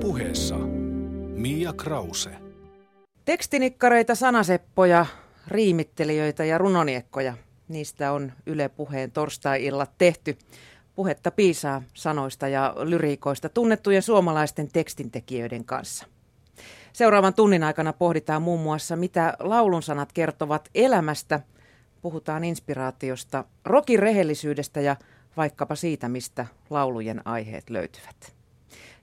[0.00, 0.56] puheessa
[1.34, 2.30] Mia Krause.
[3.24, 5.06] Tekstinikkareita, sanaseppoja,
[5.48, 7.34] riimittelijöitä ja runoniekkoja.
[7.68, 10.38] Niistä on Yle Puheen torstai-illat tehty.
[10.94, 16.06] Puhetta piisaa sanoista ja lyriikoista tunnettujen suomalaisten tekstintekijöiden kanssa.
[16.92, 21.40] Seuraavan tunnin aikana pohditaan muun muassa, mitä laulun sanat kertovat elämästä.
[22.02, 24.96] Puhutaan inspiraatiosta, rokin rehellisyydestä ja
[25.36, 28.37] vaikkapa siitä, mistä laulujen aiheet löytyvät.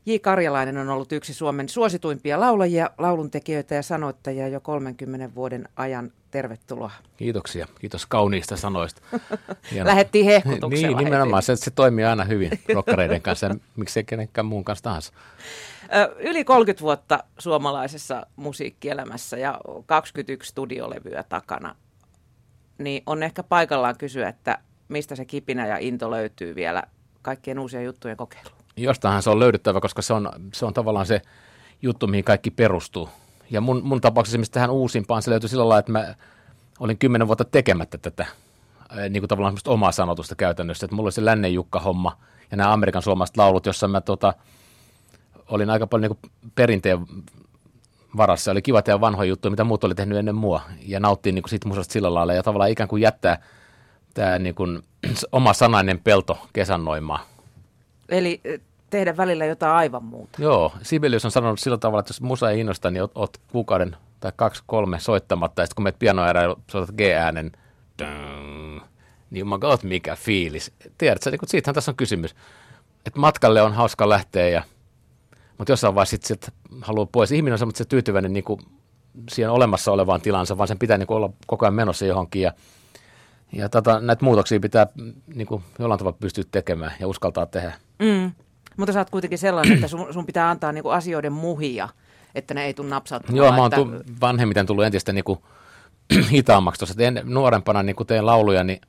[0.05, 0.15] J.
[0.21, 6.11] Karjalainen on ollut yksi Suomen suosituimpia laulajia, lauluntekijöitä ja sanoittajia jo 30 vuoden ajan.
[6.31, 6.91] Tervetuloa.
[7.17, 7.67] Kiitoksia.
[7.79, 9.01] Kiitos kauniista sanoista.
[9.83, 10.87] Lähettiin hehkutuksella.
[10.87, 11.43] Niin, nimenomaan.
[11.43, 15.13] Se, se toimii aina hyvin rokkareiden kanssa ja miksei kenenkään muun kanssa tahansa.
[16.19, 21.75] Yli 30 vuotta suomalaisessa musiikkielämässä ja 21 studiolevyä takana.
[22.77, 26.83] Niin on ehkä paikallaan kysyä, että mistä se kipinä ja into löytyy vielä
[27.21, 28.54] kaikkien uusien juttujen kokeiluun?
[28.77, 31.21] Jostahan se on löydettävä, koska se on, se on tavallaan se
[31.81, 33.09] juttu, mihin kaikki perustuu.
[33.49, 36.15] Ja mun, mun tapauksessa esimerkiksi tähän uusimpaan se löytyi sillä lailla, että mä
[36.79, 38.25] olin kymmenen vuotta tekemättä tätä
[39.09, 40.85] niin kuin tavallaan omaa sanotusta käytännössä.
[40.85, 42.17] Että mulla oli se Lännen Jukka-homma
[42.51, 44.33] ja nämä Amerikan suomalaiset laulut, jossa mä tota,
[45.47, 46.99] olin aika paljon niin perinteen
[48.17, 48.51] varassa.
[48.51, 50.61] Oli kiva tehdä vanhoja juttuja, mitä muut oli tehnyt ennen mua.
[50.81, 53.37] Ja nauttiin niin kuin siitä musasta sillä lailla ja tavallaan ikään kuin jättää
[54.13, 54.83] tämä niin kuin,
[55.31, 57.19] oma sanainen pelto kesannoimaan.
[58.09, 58.41] Eli
[58.89, 60.41] tehdä välillä jotain aivan muuta.
[60.41, 64.31] Joo, Sibelius on sanonut sillä tavalla, että jos musa ei innosta, niin oot, kuukauden tai
[64.35, 67.51] kaksi, kolme soittamatta, ja sitten kun menet pianoäärään ja soitat G-äänen,
[69.29, 70.71] niin my god, mikä fiilis.
[70.97, 72.35] Tiedätkö, niin siitähän tässä on kysymys.
[73.05, 74.63] Että matkalle on hauska lähteä, ja,
[75.57, 77.31] mutta jossain vaiheessa sitten sit haluaa pois.
[77.31, 78.59] Ihminen on semmoinen tyytyväinen niin kuin
[79.29, 82.51] siihen olemassa olevaan tilansa, vaan sen pitää niin kuin olla koko ajan menossa johonkin, ja
[83.51, 84.87] ja tota, näitä muutoksia pitää
[85.35, 87.73] niin kuin, jollain tavalla pystyä tekemään ja uskaltaa tehdä.
[87.99, 88.31] Mm.
[88.77, 91.89] Mutta sä oot kuitenkin sellainen, että sun, sun pitää antaa niin kuin asioiden muhia,
[92.35, 93.37] että ne ei tule napsautumaan.
[93.37, 93.75] Joo, mä oon että...
[93.75, 95.39] tu- vanhemmiten tullut entistä niin kuin,
[96.31, 97.03] hitaammaksi tuossa.
[97.03, 98.81] En, nuorempana niin kun tein lauluja, niin,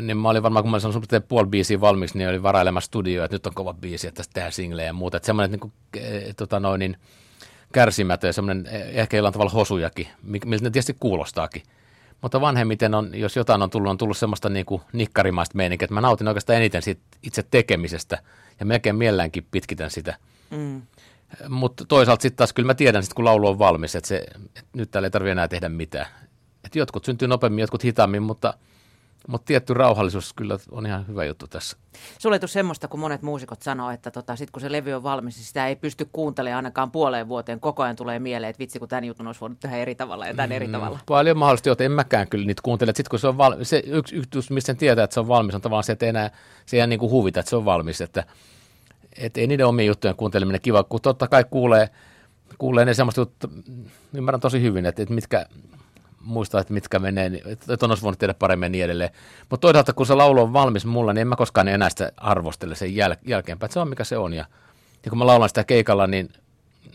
[0.00, 2.86] niin mä olin varmaan, kun mä olin sanonut, että puoli biisiä valmiiksi, niin olin varailemassa
[2.86, 5.16] studioa, että nyt on kova biisi, että tästä tehdään singlejä ja muuta.
[5.16, 6.96] Että semmoinen niin kuin, e, tota noin, niin,
[7.72, 11.62] kärsimätön ja semmoinen e, ehkä jollain tavalla hosujakin, miltä ne tietysti kuulostaakin.
[12.22, 15.94] Mutta vanhemmiten on, jos jotain on tullut, on tullut semmoista niin kuin nikkarimaista meininkiä, että
[15.94, 18.18] mä nautin oikeastaan eniten siitä itse tekemisestä
[18.60, 20.16] ja melkein mielelläänkin pitkitän sitä.
[20.50, 20.82] Mm.
[21.48, 24.62] Mutta toisaalta sitten taas kyllä mä tiedän, sit kun laulu on valmis, että, se, että
[24.72, 26.06] nyt täällä ei tarvitse enää tehdä mitään.
[26.64, 28.54] Et jotkut syntyy nopeammin, jotkut hitaammin, mutta–
[29.28, 31.76] mutta tietty rauhallisuus kyllä on ihan hyvä juttu tässä.
[32.18, 35.36] Sulle ei semmoista, kun monet muusikot sanoo, että tota, sit kun se levy on valmis,
[35.36, 37.60] niin sitä ei pysty kuuntelemaan ainakaan puoleen vuoteen.
[37.60, 40.34] Koko ajan tulee mieleen, että vitsi kun tämän jutun olisi voinut tehdä eri tavalla ja
[40.34, 40.98] tämän mm, eri tavalla.
[41.06, 42.92] Paljon mahdollisesti, että en mäkään kyllä niitä kuuntele.
[42.96, 45.54] Sitten kun se on valmis, se yksi yksi, missä sen tietää, että se on valmis,
[45.54, 46.30] on tavallaan se, että enää,
[46.66, 48.00] se ei niin kuin huvita, että se on valmis.
[48.00, 48.24] Että,
[49.18, 51.88] että ei niiden omien juttujen kuunteleminen kiva, kun totta kai kuulee,
[52.58, 53.48] kuulee ne semmoista juttu,
[54.14, 55.46] ymmärrän tosi hyvin, että, että mitkä,
[56.20, 59.10] muistaa, että mitkä menee, niin, että on olisi voinut tehdä paremmin ja niin edelleen.
[59.50, 62.74] Mutta toisaalta, kun se laulu on valmis mulla, niin en mä koskaan enää sitä arvostele
[62.74, 64.32] sen jäl- jälkeenpäin, että se on mikä se on.
[64.32, 64.44] Ja,
[65.04, 66.28] ja kun mä laulan sitä keikalla, niin,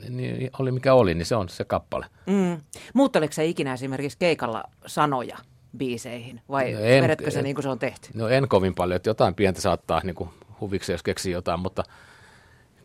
[0.09, 2.05] niin oli mikä oli, niin se on se kappale.
[2.25, 2.61] Mm.
[2.93, 5.37] Muutteliko se ikinä esimerkiksi keikalla sanoja
[5.77, 8.09] biiseihin vai no en, vedätkö se niin kuin se on tehty?
[8.13, 10.29] No en kovin paljon, että jotain pientä saattaa niin kuin
[10.61, 11.83] huviksi, jos keksii jotain, mutta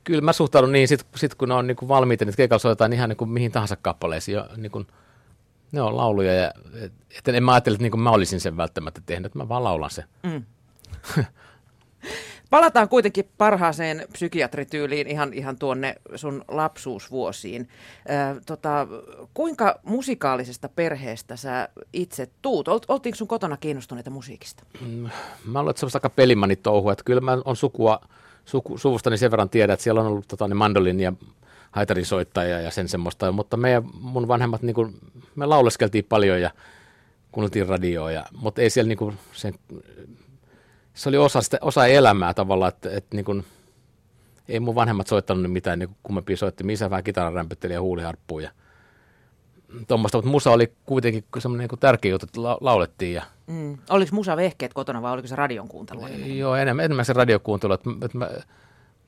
[0.05, 2.93] kyllä mä suhtaudun niin, sit, sit kun ne on niin kuin valmiita, niin keikalla soitetaan
[2.93, 4.35] ihan niin kuin mihin tahansa kappaleisiin.
[4.35, 4.87] Ja, niin kuin,
[5.73, 6.53] ne on lauluja, ja,
[7.19, 9.91] että en mä ajattele, että niin mä olisin sen välttämättä tehnyt, että mä vaan laulan
[9.91, 10.05] sen.
[10.23, 10.45] Mm.
[12.51, 17.69] Palataan kuitenkin parhaaseen psykiatrityyliin ihan, ihan tuonne sun lapsuusvuosiin.
[18.37, 18.87] Ö, tota,
[19.35, 22.69] kuinka musikaalisesta perheestä sä itse tuut?
[22.89, 24.65] Oltiinko sun kotona kiinnostuneita musiikista?
[24.81, 25.09] Mm,
[25.45, 28.01] mä olen ollut aika pelimani touhu, että kyllä mä on sukua,
[28.45, 31.13] suku, suvustani sen verran tiedän, että siellä on ollut tota, niin mandolin ja
[31.71, 34.95] haitarisoittaja ja sen semmoista, mutta meidän, mun vanhemmat, niin kuin,
[35.37, 36.51] me lauleskeltiin paljon ja
[37.33, 39.55] kuunneltiin radioa, ja, mutta ei siellä niin kuin, sen,
[40.95, 43.45] se oli osa, sitä, osa elämää tavallaan, että, että niin kuin,
[44.49, 48.51] ei mun vanhemmat soittanut mitään niin kummempia soitti, missä vähän kitaran rämpötteli ja huuliharppuun ja
[49.89, 53.15] tuommoista, mutta musa oli kuitenkin semmoinen niin tärkeä juttu, että la- laulettiin.
[53.15, 53.23] Ja...
[53.47, 53.79] Mm.
[53.91, 56.07] Oliko musa vehkeet kotona vai oliko se radion kuuntelu?
[56.27, 58.31] Joo, enemmän, enemmän se radiokuuntelu, että, että mä,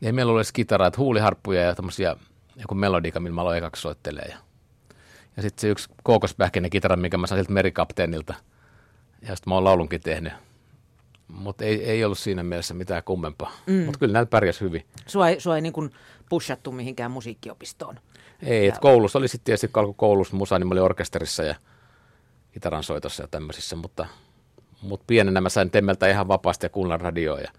[0.03, 2.17] ei meillä ole edes kitaraa, että huuliharppuja ja tämmöisiä
[2.57, 4.29] joku melodika, millä mä aloin ekaksi soittelee.
[4.31, 4.37] Ja,
[5.37, 8.35] ja sitten se yksi kookospähkinen kitara, mikä mä sain sieltä merikapteenilta.
[9.23, 10.33] Ja sitten mä oon laulunkin tehnyt.
[11.29, 13.53] Mutta ei, ei ollut siinä mielessä mitään kummempaa.
[13.67, 13.85] Mm.
[13.85, 14.87] Mutta kyllä näillä pärjäs hyvin.
[15.07, 15.91] Sua ei, sua ei niin
[16.29, 18.01] pushattu mihinkään musiikkiopistoon?
[18.43, 21.55] Ei, että koulussa oli sitten tietysti, kun koulussa musa, niin mä olin orkesterissa ja
[22.53, 24.07] kitaran soitossa ja tämmöisissä, mutta,
[24.83, 27.51] mutta pienenä mä sain temmeltä ihan vapaasti ja kuunnella radioa ja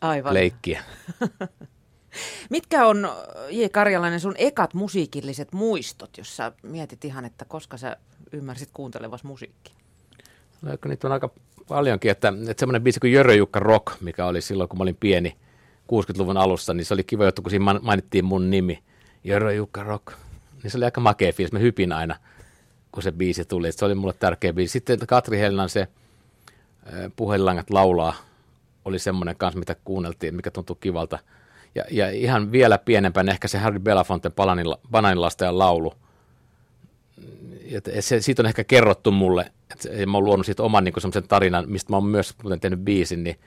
[0.00, 0.34] Aivan.
[0.34, 0.84] leikkiä.
[2.50, 3.08] Mitkä on,
[3.50, 3.64] J.
[3.72, 7.96] Karjalainen, sun ekat musiikilliset muistot, jos sä mietit ihan, että koska sä
[8.32, 9.72] ymmärsit kuuntelevas musiikki?
[10.62, 11.30] No, niitä on aika
[11.68, 14.96] paljonkin, että, että semmoinen biisi kuin Jörö Jukka Rock, mikä oli silloin, kun mä olin
[15.00, 15.36] pieni
[15.92, 18.82] 60-luvun alussa, niin se oli kiva juttu, kun siinä mainittiin mun nimi,
[19.24, 20.12] Jörö Jukka Rock.
[20.62, 22.16] Niin se oli aika makea fiilis, mä hypin aina,
[22.92, 24.72] kun se biisi tuli, että se oli mulle tärkeä biisi.
[24.72, 25.88] Sitten Katri Hellan se
[27.16, 28.14] puhelinlangat laulaa,
[28.84, 31.18] oli semmoinen kanssa, mitä kuunneltiin, mikä tuntui kivalta.
[31.74, 34.32] Ja, ja ihan vielä pienempään ehkä se Harry Belafonten
[34.90, 35.94] Bananilastajan laulu.
[37.70, 41.28] Et se, siitä on ehkä kerrottu mulle, että mä oon luonut siitä oman niin semmoisen
[41.28, 43.38] tarinan, mistä mä oon myös muuten tehnyt biisin, niin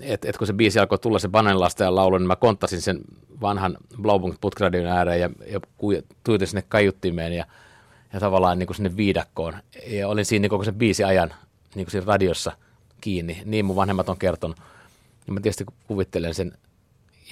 [0.00, 3.00] että et kun se biisi alkoi tulla se Bananilastajan laulu, niin mä konttasin sen
[3.40, 5.60] vanhan Blaubung putkradion ääreen ja, ja
[6.24, 7.46] tuijotin sinne kaiuttimeen ja,
[8.12, 9.54] ja tavallaan niin kuin sinne viidakkoon.
[9.86, 11.28] Ja olin siinä niin koko sen biisi ajan
[11.74, 12.52] niin kuin siinä radiossa
[13.00, 13.42] kiinni.
[13.44, 14.56] Niin mun vanhemmat on kertonut.
[15.26, 16.52] Ja mä tietysti kuvittelen sen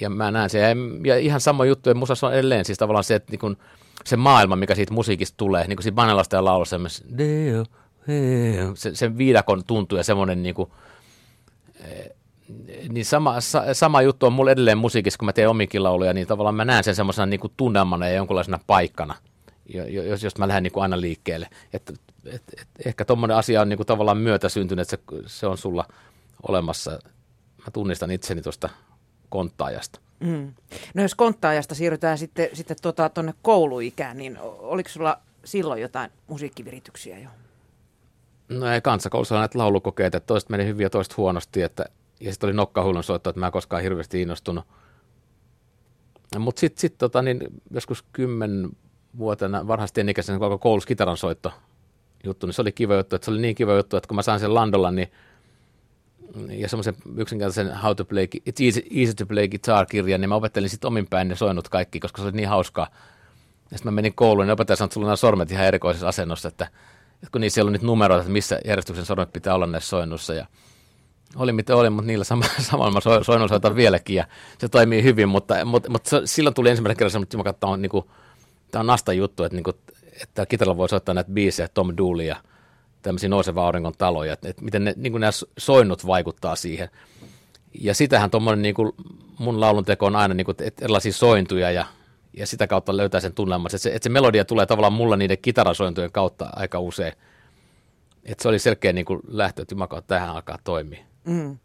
[0.01, 0.77] ja mä näen sen.
[1.05, 3.57] Ja ihan sama juttu, ja musassa on edelleen siis tavallaan se, että niin kun,
[4.05, 6.79] se maailma, mikä siitä musiikista tulee, niin kuin siinä Banelasta ja laulussa,
[8.75, 10.71] se, sen viidakon tuntuu ja semmoinen niin kuin,
[11.83, 12.09] eh,
[12.89, 13.35] niin sama,
[13.73, 16.83] sama juttu on mulle edelleen musiikissa, kun mä teen omikin lauluja, niin tavallaan mä näen
[16.83, 19.15] sen semmoisena niin kuin tunnelmana ja jonkunlaisena paikkana,
[20.07, 21.49] jos, jos mä lähden niin kuin aina liikkeelle.
[21.73, 21.89] Et,
[22.25, 25.85] et, et, ehkä tuommoinen asia on niin kuin tavallaan myötäsyntynyt, että se, se on sulla
[26.47, 26.91] olemassa.
[27.57, 28.69] Mä tunnistan itseni tuosta
[29.29, 29.99] konttaajasta.
[30.19, 30.53] Mm.
[30.93, 37.19] No jos konttaajasta siirrytään sitten, sitten tuota, tuonne kouluikään, niin oliko sulla silloin jotain musiikkivirityksiä
[37.19, 37.29] jo?
[38.49, 41.85] No ei kansakoulussa on näitä laulukokeita, että toiset meni hyvin ja toiset huonosti, että,
[42.19, 44.65] ja sitten oli nokkahullun soitto, että mä en koskaan hirveästi innostunut.
[46.39, 47.39] Mutta sitten sit, tota, niin
[47.71, 48.69] joskus kymmen
[49.17, 51.51] vuotena varhaisesti enikäisenä, kun alkoi koulussa kitaran soitto
[52.23, 54.21] juttu, niin se oli kiva juttu, että se oli niin kiva juttu, että kun mä
[54.21, 55.11] sain sen Landolla, niin
[56.49, 60.69] ja semmoisen yksinkertaisen How to play, It's easy, easy to play guitar-kirjan, niin mä opettelin
[60.69, 62.87] sitten omin päin ne soinut kaikki, koska se oli niin hauskaa.
[63.71, 66.47] Ja sitten mä menin kouluun, niin opettaja sanoi, että sulla on sormet ihan erikoisessa asennossa,
[66.47, 66.67] että,
[67.13, 70.33] että kun niissä ei ollut nyt numeroita, että missä järjestyksen sormet pitää olla näissä soinnussa.
[70.33, 70.45] Ja
[71.35, 74.25] oli mitä oli, mutta niillä sama, samalla mä soinnulla soitan vieläkin ja
[74.57, 77.89] se toimii hyvin, mutta, mutta, mutta silloin tuli ensimmäisen kerran semmoinen, että tämä on, niin
[77.89, 78.05] kuin,
[78.71, 79.75] tämä on nasta juttu, että, niin kuin,
[80.21, 82.35] että kitaralla voi soittaa näitä biisejä, Tom Doolia,
[83.01, 86.89] tämmöisiä nouseva auringon taloja, että, että miten ne, niin kuin nämä soinnut vaikuttaa siihen.
[87.81, 88.91] Ja sitähän tuommoinen niin kuin
[89.39, 91.85] mun laulun teko on aina niin kuin, että erilaisia sointuja ja,
[92.33, 93.67] ja sitä kautta löytää sen tunnelman.
[93.67, 97.13] Että se, että se melodia tulee tavallaan mulla niiden kitarasointujen kautta aika usein.
[98.23, 101.03] Että se oli selkeä niin kuin lähtö, että jumaka, tähän alkaa toimia.
[101.25, 101.57] Mm.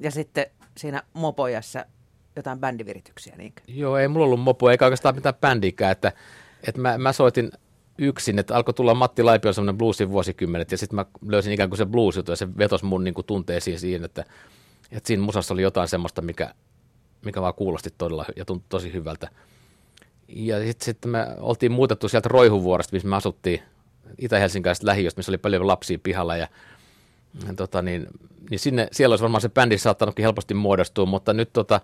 [0.00, 0.46] Ja sitten
[0.76, 1.86] siinä mopojassa
[2.36, 3.62] jotain bändivirityksiä, niinkö?
[3.68, 6.12] Joo, ei mulla ollut mopo, eikä oikeastaan mitään bändiikään, että,
[6.68, 7.50] että mä, mä soitin
[7.98, 11.78] yksin, että alkoi tulla Matti Laipio semmoinen bluesin vuosikymmenet, ja sitten mä löysin ikään kuin
[11.78, 14.24] se blues ja se vetosi mun niin kuin tunteisiin siihen, että,
[14.92, 16.54] että siinä musassa oli jotain semmoista, mikä,
[17.24, 19.28] mikä vaan kuulosti todella ja tuntui tosi hyvältä.
[20.28, 23.62] Ja sitten sit me oltiin muutettu sieltä Roihuvuoresta, missä me asuttiin
[24.18, 26.48] Itä-Helsinkiläisestä lähiöstä, missä oli paljon lapsia pihalla, ja,
[27.46, 28.06] ja tota, niin,
[28.50, 31.80] niin sinne, siellä olisi varmaan se bändi saattanutkin helposti muodostua, mutta nyt tota,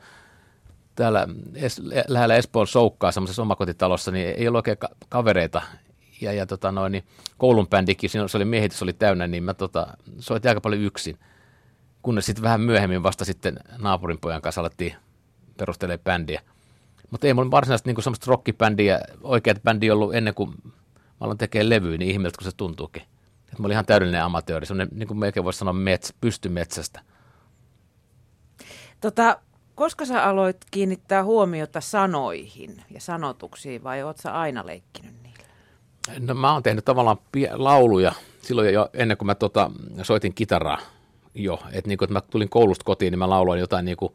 [0.95, 4.77] täällä es, lähellä Espoon Soukkaa semmoisessa omakotitalossa, niin ei ollut oikein
[5.09, 5.63] kavereita,
[6.21, 7.05] ja, ja tota noin, niin
[7.39, 9.87] koulun bändikin, siinä se oli miehitys oli täynnä, niin mä tota,
[10.19, 11.19] soitin aika paljon yksin.
[12.03, 14.95] Kunnes sitten vähän myöhemmin vasta sitten naapurin pojan kanssa alettiin
[15.57, 16.43] perustelemaan bändiä.
[17.11, 20.71] Mutta ei mulla varsinaisesti niinku semmoista rockibändiä, oikeat bändi ollut ennen kuin mä
[21.21, 23.03] aloin tekemään levyä, niin ihmeeltä kun se tuntuukin.
[23.03, 27.01] Että mä olin ihan täydellinen amatööri, semmoinen, niin kuin melkein voisi sanoa, mets, pystymetsästä.
[29.01, 29.41] Tota,
[29.75, 35.20] koska sä aloit kiinnittää huomiota sanoihin ja sanotuksiin vai oot sä aina leikkinyt?
[36.19, 37.19] No mä oon tehnyt tavallaan
[37.53, 39.71] lauluja silloin jo ennen kuin mä tota,
[40.03, 40.79] soitin kitaraa
[41.35, 41.61] jo.
[41.73, 44.13] Että niin että mä tulin koulusta kotiin, niin mä lauloin jotain niin kuin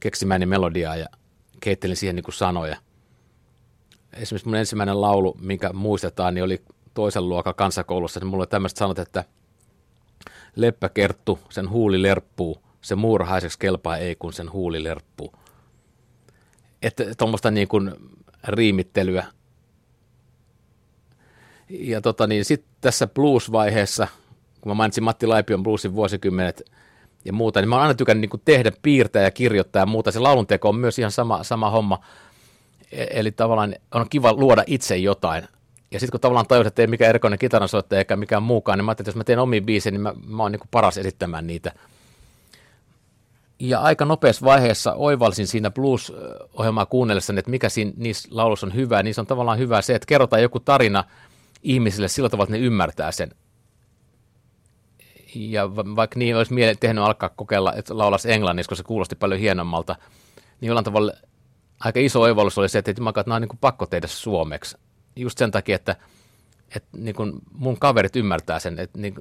[0.00, 1.06] keksimäni melodiaa ja
[1.60, 2.76] keittelin siihen niin sanoja.
[4.12, 6.62] Esimerkiksi mun ensimmäinen laulu, minkä muistetaan, niin oli
[6.94, 8.20] toisen luokan kansakoulussa.
[8.20, 9.24] Niin mulla oli tämmöistä sanot, että
[10.56, 15.32] leppä kerttu, sen huuli lerppuu, se muurahaiseksi kelpaa ei, kun sen huuli lerppuu.
[16.82, 17.92] Että tuommoista niin kuin
[18.48, 19.24] riimittelyä
[21.70, 24.08] ja tota niin, sitten tässä blues-vaiheessa,
[24.60, 26.62] kun mä mainitsin Matti Laipion bluesin vuosikymmenet
[27.24, 30.12] ja muuta, niin mä oon aina tykännyt niin tehdä, piirtää ja kirjoittaa ja muuta.
[30.12, 31.98] Se laulunteko on myös ihan sama, sama homma.
[32.92, 35.48] E- eli tavallaan on kiva luoda itse jotain.
[35.90, 38.90] Ja sitten kun tavallaan tajusin, että ei mikään erikoinen kitaransoittaja eikä mikään muukaan, niin mä
[38.90, 41.72] ajattelin, että jos mä teen omiin biisejä, niin mä, mä oon niin paras esittämään niitä.
[43.58, 49.02] Ja aika nopeassa vaiheessa oivalsin siinä blues-ohjelmaa kuunnellessa, että mikä siinä niissä laulussa on hyvää.
[49.02, 51.04] Niissä on tavallaan hyvää se, että kerrotaan joku tarina–
[51.62, 53.30] ihmisille sillä tavalla, että ne ymmärtää sen.
[55.34, 59.40] Ja vaikka niin olisi miele tehnyt alkaa kokeilla, että laulas englanniksi, koska se kuulosti paljon
[59.40, 59.96] hienommalta,
[60.60, 61.12] niin jollain tavalla
[61.80, 64.76] aika iso oivallus oli se, että mä että nämä on niin pakko tehdä suomeksi.
[65.16, 65.96] Just sen takia, että,
[66.76, 68.78] että niin kuin mun kaverit ymmärtää sen.
[68.78, 69.14] Että niin,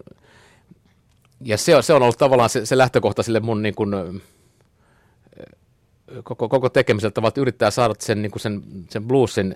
[1.41, 4.22] ja se on, se on ollut tavallaan se, se lähtökohta sille mun niin kuin,
[6.24, 9.56] koko, koko tekemiseltä että yrittää saada sen, niin kuin sen, sen bluesin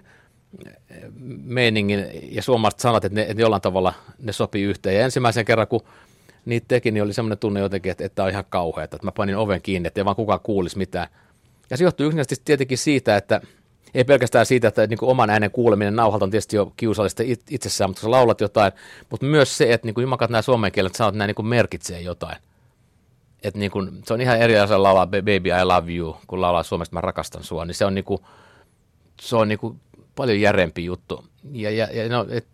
[1.43, 4.95] meiningin ja suomalaiset sanat, että ne, että jollain tavalla ne sopii yhteen.
[4.95, 5.81] Ja ensimmäisen kerran, kun
[6.45, 9.37] niitä teki, niin oli semmoinen tunne jotenkin, että, että on ihan kauhea, että mä panin
[9.37, 11.07] oven kiinni, että ei vaan kukaan kuulisi mitään.
[11.69, 13.41] Ja se johtuu yksinkertaisesti tietenkin siitä, että
[13.93, 18.01] ei pelkästään siitä, että niin oman äänen kuuleminen nauhalta on tietysti jo kiusallista itsessään, mutta
[18.01, 18.71] sä laulat jotain,
[19.09, 22.01] mutta myös se, että niin kuin jumakat nämä suomen kielet sanat, nämä niin kuin merkitsee
[22.01, 22.37] jotain.
[23.43, 26.63] Että niin kuin, se on ihan eri asia laulaa Baby I love you, kun laulaa
[26.63, 28.21] suomesta mä rakastan sua, niin se on, niin kuin,
[29.21, 29.79] se on niin kuin
[30.15, 31.25] paljon järempi juttu.
[31.51, 32.47] Ja, ja, ja, no, et,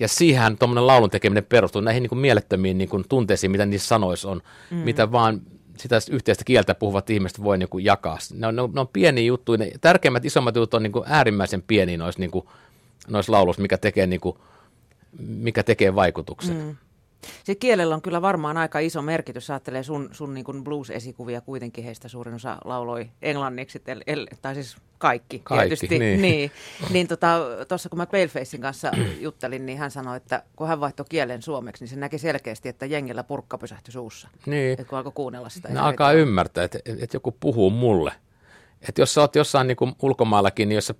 [0.00, 3.88] ja siihen tuommoinen laulun tekeminen perustuu näihin niin kuin mielettömiin niin kuin tunteisiin, mitä niissä
[3.88, 4.76] sanoissa on, mm.
[4.76, 5.40] mitä vaan
[5.76, 8.18] sitä yhteistä kieltä puhuvat ihmiset voi niin kuin jakaa.
[8.34, 9.58] Ne on, ne, on, ne on pieniä juttuja.
[9.58, 12.46] Ne tärkeimmät, isommat jutut on niin kuin äärimmäisen pieniä noissa, niin kuin,
[13.08, 14.36] noissa lauluissa, mikä tekee, niin kuin,
[15.18, 16.56] mikä tekee vaikutuksen.
[16.56, 16.76] Mm.
[17.44, 19.50] Se kielellä on kyllä varmaan aika iso merkitys.
[19.50, 24.54] Ajattelee sun, sun niin kuin blues-esikuvia kuitenkin heistä suurin osa lauloi englanniksi, el, el, tai
[24.54, 25.98] siis kaikki, kaikki tietysti.
[25.98, 26.50] Niin, niin,
[26.90, 31.06] niin tuossa tota, kun mä Palefacein kanssa juttelin, niin hän sanoi, että kun hän vaihtoi
[31.08, 34.28] kielen suomeksi, niin se näki selkeästi, että jengellä purkka pysähtyi suussa.
[34.46, 34.72] Niin.
[34.72, 35.68] Että kun alkoi kuunnella sitä.
[35.68, 38.12] Ne alkaa ymmärtää, että, että joku puhuu mulle.
[38.88, 40.94] Että jos sä oot jossain niin ulkomaallakin, niin jos sä,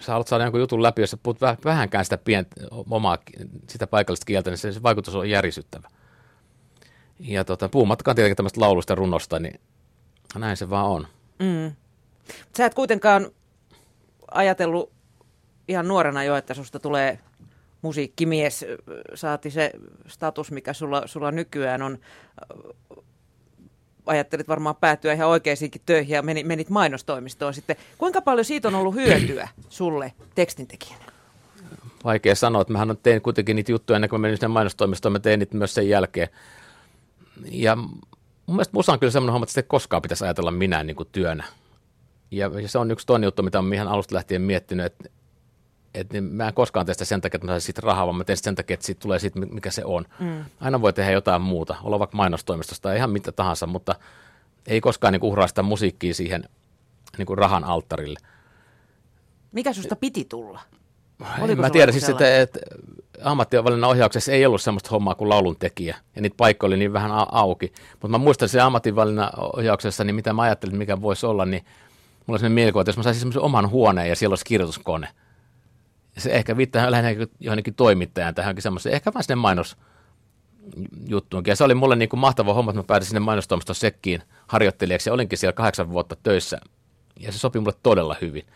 [0.00, 3.18] sä haluat saada jonkun jutun läpi, jos sä puhut vähänkään sitä pientä, omaa,
[3.68, 5.88] sitä paikallista kieltä, niin se, se vaikutus on järisyttävä.
[7.20, 9.60] Ja tota, puhumattakaan tietenkin tämmöistä laulusta runosta, niin
[10.38, 11.06] näin se vaan on.
[11.38, 11.72] Mm.
[12.56, 13.30] Sä et kuitenkaan
[14.30, 14.92] ajatellut
[15.68, 17.18] ihan nuorena jo, että susta tulee
[17.82, 18.64] musiikkimies,
[19.14, 19.70] saati se
[20.06, 21.98] status, mikä sulla, sulla nykyään on.
[24.06, 27.76] Ajattelit varmaan päätyä ihan oikeisiinkin töihin ja menit, menit mainostoimistoon sitten.
[27.98, 31.04] Kuinka paljon siitä on ollut hyötyä sulle tekstintekijänä?
[32.04, 35.38] Vaikea sanoa, että mähän tein kuitenkin niitä juttuja ennen kuin menin sinne mainostoimistoon, mä tein
[35.38, 36.28] niitä myös sen jälkeen.
[37.50, 37.96] Ja mun
[38.46, 41.44] mielestä musa on kyllä semmoinen homma, että sitä koskaan pitäisi ajatella minä niin kuin työnä
[42.36, 45.08] ja, se on yksi toinen juttu, mitä olen ihan alusta lähtien miettinyt, että
[45.94, 48.16] et niin mä en koskaan tee sitä sen takia, että mä saisin siitä rahaa, vaan
[48.16, 50.04] mä teen sen takia, että siitä tulee siitä, mikä se on.
[50.20, 50.44] Mm.
[50.60, 53.94] Aina voi tehdä jotain muuta, olla vaikka mainostoimistosta tai ihan mitä tahansa, mutta
[54.66, 56.48] ei koskaan niin uhraa sitä musiikkia siihen
[57.18, 58.18] niin kuin rahan alttarille.
[59.52, 60.60] Mikä susta piti tulla?
[61.40, 62.60] Oliko mä tiedän siis, että, että
[63.22, 67.10] ammattivalinnan ohjauksessa ei ollut semmoista hommaa kuin laulun tekijä, ja niitä paikkoja oli niin vähän
[67.32, 67.72] auki.
[67.92, 71.64] Mutta mä muistan se ammattivalinnan ohjauksessa, niin mitä mä ajattelin, mikä voisi olla, niin
[72.26, 75.08] mulla on sellainen mielikuva, että jos mä saisin semmoisen oman huoneen ja siellä olisi kirjoituskone,
[76.18, 79.76] se ehkä viittaa lähinnä johonkin toimittajan tähänkin semmoisen, ehkä vain sinne mainos
[81.08, 81.52] juttuunkin.
[81.52, 85.10] Ja se oli mulle niin kuin mahtava homma, että mä pääsin sinne mainostoimiston sekkiin harjoittelijaksi
[85.10, 86.60] ja olinkin siellä kahdeksan vuotta töissä.
[87.20, 88.46] Ja se sopi mulle todella hyvin.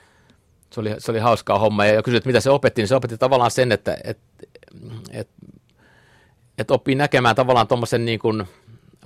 [0.71, 1.85] Se oli, se oli hauskaa homma.
[1.85, 4.19] Ja kysyit, mitä se opetti, niin se opetti tavallaan sen, että et,
[5.11, 5.29] et,
[6.59, 8.45] et oppii näkemään tavallaan tuommoisen niin kuin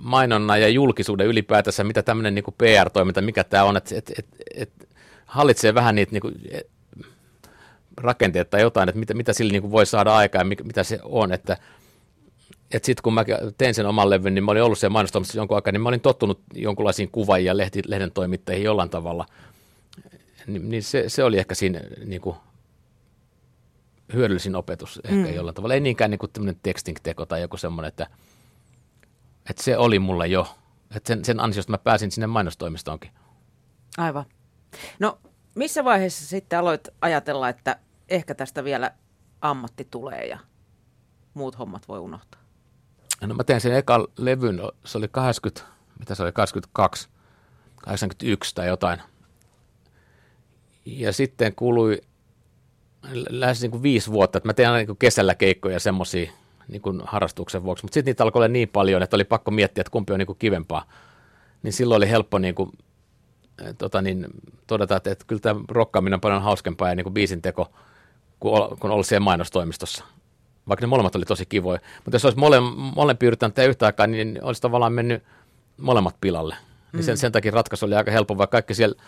[0.00, 4.88] mainonnan ja julkisuuden ylipäätänsä, mitä tämmöinen niin PR-toiminta, mikä tämä on, että et, et, et
[5.26, 6.34] hallitsee vähän niitä niin kuin,
[7.96, 10.98] rakenteita tai jotain, että mitä, mitä sillä niin kuin voi saada aikaa ja mitä se
[11.02, 11.56] on, että
[12.72, 13.24] että sitten kun mä
[13.58, 16.00] tein sen oman levyn, niin mä olin ollut siellä mainostamassa jonkun aikaa, niin mä olin
[16.00, 19.26] tottunut jonkunlaisiin kuvaajia ja lehti, lehden toimittajiin jollain tavalla.
[20.46, 22.36] Ni, niin se, se, oli ehkä siinä niin kuin,
[24.12, 25.34] hyödyllisin opetus ehkä mm.
[25.34, 25.74] jollain tavalla.
[25.74, 28.06] Ei niinkään niin kuin tämmöinen teksting-teko tai joku semmoinen, että–
[29.50, 30.56] että se oli mulle jo.
[30.96, 33.10] Että sen, sen ansiosta mä pääsin sinne mainostoimistoonkin.
[33.98, 34.24] Aivan.
[34.98, 35.18] No
[35.54, 37.76] missä vaiheessa sitten aloit ajatella, että
[38.08, 38.90] ehkä tästä vielä
[39.40, 40.38] ammatti tulee ja
[41.34, 42.40] muut hommat voi unohtaa?
[43.20, 47.08] No mä tein sen eka levyn, se oli 80, mitä se oli, 82,
[47.82, 49.02] 81 tai jotain.
[50.84, 52.00] Ja sitten kului
[53.30, 56.32] lähes niin kuin viisi vuotta, että mä tein aina niin kuin kesällä keikkoja semmoisia,
[56.68, 59.80] niin kuin harrastuksen vuoksi, mutta sitten niitä alkoi olla niin paljon, että oli pakko miettiä,
[59.80, 60.88] että kumpi on niin kuin kivempaa.
[61.62, 62.70] Niin silloin oli helppo niin kuin,
[63.78, 64.26] tota niin,
[64.66, 67.72] todeta, että, että kyllä tämä rokkaaminen on paljon hauskempaa ja niin kuin biisin teko
[68.40, 70.04] kuin, kuin olla siellä mainostoimistossa.
[70.68, 71.80] Vaikka ne molemmat oli tosi kivoja.
[71.96, 72.60] Mutta jos olisi mole,
[72.96, 75.22] molempi yrittänyt tehdä yhtä aikaa, niin olisi tavallaan mennyt
[75.76, 76.54] molemmat pilalle.
[76.54, 76.96] Mm.
[76.96, 79.02] Niin sen, sen takia ratkaisu oli aika helppo, vaikka kaikki siellä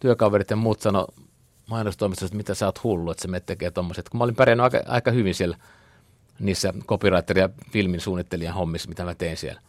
[0.00, 1.06] työkaverit ja muut sanoi
[1.66, 4.08] mainostoimistossa, että mitä sä oot hullu, että se me tekee tommoset.
[4.08, 5.56] Kun mä olin pärjännyt aika, aika hyvin siellä
[6.38, 9.60] niissä copywriter- ja filmin suunnittelijan hommissa, mitä mä tein siellä.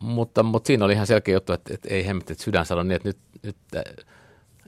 [0.00, 2.96] Mutta, mutta siinä oli ihan selkeä juttu, että, että ei hemmetti, että sydän sanoi niin,
[2.96, 3.56] että nyt, nyt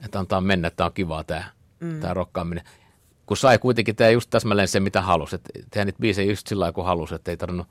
[0.05, 1.43] että antaa mennä, että tämä on kivaa tämä,
[1.79, 1.99] mm.
[1.99, 2.63] tämä rokkaaminen.
[3.25, 5.35] Kun sai kuitenkin tämä just täsmälleen se, mitä halusi.
[5.35, 7.67] Että tehdä niitä biisejä just sillä lailla, kun halusi, että ei tarvinnut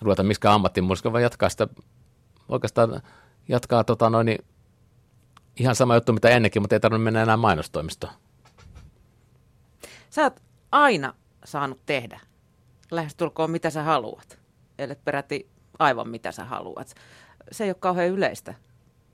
[0.00, 1.68] ruveta miskään ammattimuusika, vaan jatkaa sitä,
[2.48, 3.02] oikeastaan
[3.48, 4.38] jatkaa tota noin,
[5.56, 8.12] ihan sama juttu mitä ennenkin, mutta ei tarvitse mennä enää mainostoimistoon.
[10.10, 10.42] Sä oot
[10.72, 11.14] aina
[11.44, 12.20] saanut tehdä
[12.90, 14.38] lähestulkoon mitä sä haluat,
[14.78, 15.48] eli peräti
[15.78, 16.94] aivan mitä sä haluat.
[17.52, 18.54] Se ei ole kauhean yleistä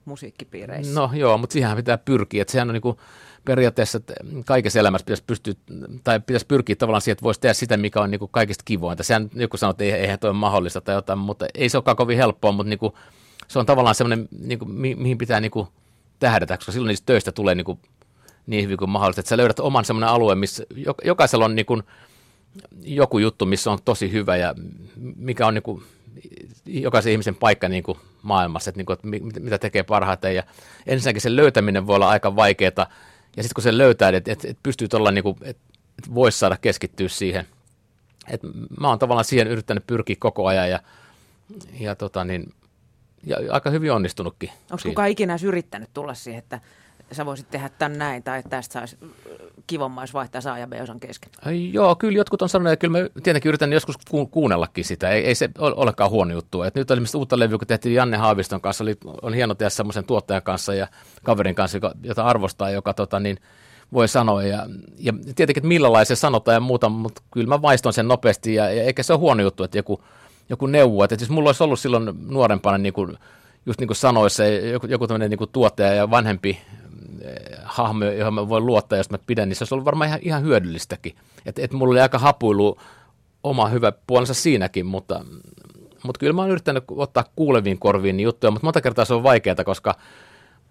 [0.04, 1.00] musiikkipiireissä.
[1.00, 2.42] No joo, mutta siihen pitää pyrkiä.
[2.42, 2.96] Että sehän on niin kuin
[3.44, 4.00] periaatteessa,
[4.46, 5.54] kaikessa elämässä pitäisi, pystyä,
[6.04, 9.02] tai pitäisi pyrkiä tavallaan siihen, että voisi tehdä sitä, mikä on niin kuin kaikista kivointa.
[9.02, 12.16] Sehän joku sanoo, että eihän toi ole mahdollista tai jotain, mutta ei se olekaan kovin
[12.16, 12.92] helppoa, mutta niin kuin,
[13.48, 15.68] se on tavallaan semmoinen, niin kuin, mi- mihin pitää niin kuin
[16.18, 17.78] tähdätä, koska silloin niistä töistä tulee niin, kuin,
[18.46, 19.20] niin hyvin kuin mahdollista.
[19.20, 20.64] Että sä löydät oman semmoinen alue, missä
[21.04, 21.82] jokaisella on niin kuin,
[22.82, 24.54] joku juttu, missä on tosi hyvä ja
[25.16, 25.82] mikä on niin kuin,
[26.66, 28.94] jokaisen ihmisen paikka niin kuin maailmassa, että, niin kuin,
[29.28, 30.34] että mitä tekee parhaiten.
[30.34, 30.42] Ja
[30.86, 32.86] ensinnäkin sen löytäminen voi olla aika vaikeaa,
[33.36, 35.62] ja sitten kun sen löytää, että, että, että pystyy tuolla, niin kuin, että,
[35.98, 37.46] että voisi saada keskittyä siihen.
[38.28, 38.46] Että
[38.80, 40.80] mä oon tavallaan siihen yrittänyt pyrkiä koko ajan, ja,
[41.80, 42.54] ja, tota, niin,
[43.26, 44.50] ja aika hyvin onnistunutkin.
[44.70, 46.60] Onko kukaan ikinä yrittänyt tulla siihen, että
[47.12, 48.98] sä voisit tehdä tämän näin, tai että tästä saisi
[49.66, 51.30] kivommaa, jos vaihtaa saa ja B-osan kesken.
[51.46, 55.10] Ai, joo, kyllä jotkut on sanonut, ja kyllä mä tietenkin yritän joskus ku- kuunnellakin sitä.
[55.10, 56.62] Ei, ei se ole olekaan huono juttu.
[56.62, 60.04] Et nyt esimerkiksi uutta levyä, kun tehtiin Janne Haaviston kanssa, oli, on hieno tehdä semmoisen
[60.04, 60.86] tuottajan kanssa ja
[61.22, 63.38] kaverin kanssa, joka, jota arvostaa, joka tota, niin,
[63.92, 64.42] voi sanoa.
[64.42, 64.66] Ja,
[64.98, 68.54] ja tietenkin, että millä lailla se sanotaan ja muuta, mutta kyllä mä vaiston sen nopeasti,
[68.54, 70.00] ja, ja eikä se ole huono juttu, että joku,
[70.48, 71.04] joku neuvo.
[71.04, 73.18] Että jos mulla olisi ollut silloin nuorempana, niin kuin,
[73.66, 76.60] just niin kuin sanoissa, joku, joku tämmöinen niin tuottaja ja vanhempi
[77.64, 80.42] hahmo, johon mä voin luottaa, jos mä pidän, niin se olisi ollut varmaan ihan, ihan
[80.42, 81.14] hyödyllistäkin.
[81.46, 82.78] Että et mulla oli aika hapuilu
[83.42, 85.24] oma hyvä puolensa siinäkin, mutta,
[86.02, 89.22] mutta kyllä mä oon yrittänyt ottaa kuuleviin korviin niin juttuja, mutta monta kertaa se on
[89.22, 89.94] vaikeaa, koska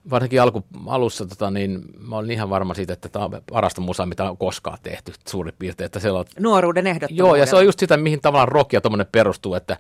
[0.10, 4.06] varsinkin alku, alussa tota, niin mä olin ihan varma siitä, että tämä on parasta musaa,
[4.06, 5.86] mitä on koskaan tehty suurin piirtein.
[5.86, 6.26] Että on...
[6.40, 7.30] Nuoruuden ehdottomuudella.
[7.30, 8.82] Joo, ja se on just sitä, mihin tavallaan rock ja
[9.12, 9.78] perustuu, että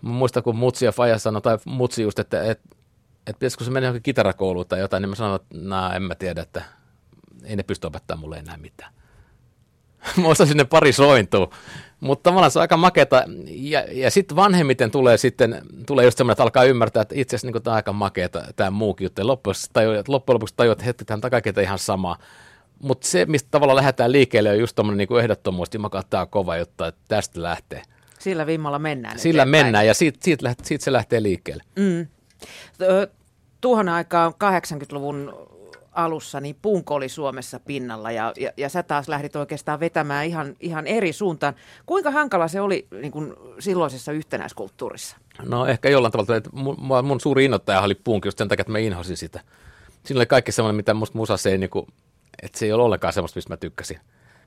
[0.00, 2.68] muista kun Mutsi ja Faja sanoi, tai Mutsi just, että, että
[3.26, 6.14] että pitäisikö se mennä johonkin kitarakouluun tai jotain, niin mä sanoin, että nah, en mä
[6.14, 6.62] tiedä, että
[7.44, 8.92] ei ne pysty opettamaan mulle enää mitään.
[10.22, 11.50] mä osasin ne pari sointua.
[12.00, 13.24] Mutta tavallaan se on aika maketa.
[13.46, 17.52] Ja, ja sitten vanhemmiten tulee sitten, tulee just semmoinen, että alkaa ymmärtää, että itse asiassa
[17.52, 19.26] niin tämä on aika makeeta tämä muukin juttu.
[19.26, 19.56] Loppujen,
[20.08, 21.20] loppujen lopuksi tajuat, että hetki, tämä
[21.56, 22.16] on ihan sama.
[22.82, 26.56] Mutta se, mistä tavallaan lähdetään liikkeelle, on just tuommoinen niin ehdottomuus, että tämä on kova
[26.56, 27.82] juttu, että tästä lähtee.
[28.18, 29.18] Sillä vimmalla mennään.
[29.18, 29.64] Sillä eteenpäin.
[29.66, 31.62] mennään ja siitä, siitä, siitä se lähtee liikkeelle.
[31.76, 32.06] Mm.
[33.60, 35.32] Tuohon aikaan 80-luvun
[35.92, 40.54] alussa, niin punko oli Suomessa pinnalla ja, ja, ja sä taas lähdit oikeastaan vetämään ihan,
[40.60, 41.54] ihan eri suuntaan.
[41.86, 45.16] Kuinka hankala se oli niin kuin silloisessa yhtenäiskulttuurissa?
[45.42, 48.72] No ehkä jollain tavalla, että mun, mun suuri innoittaja oli punk just sen takia, että
[48.72, 49.40] mä inhosin sitä.
[50.04, 51.86] Siinä oli kaikki semmoinen, mitä musta musassa ei, niin kuin,
[52.42, 54.00] että se ei ole ollenkaan semmoista, mistä mä tykkäsin.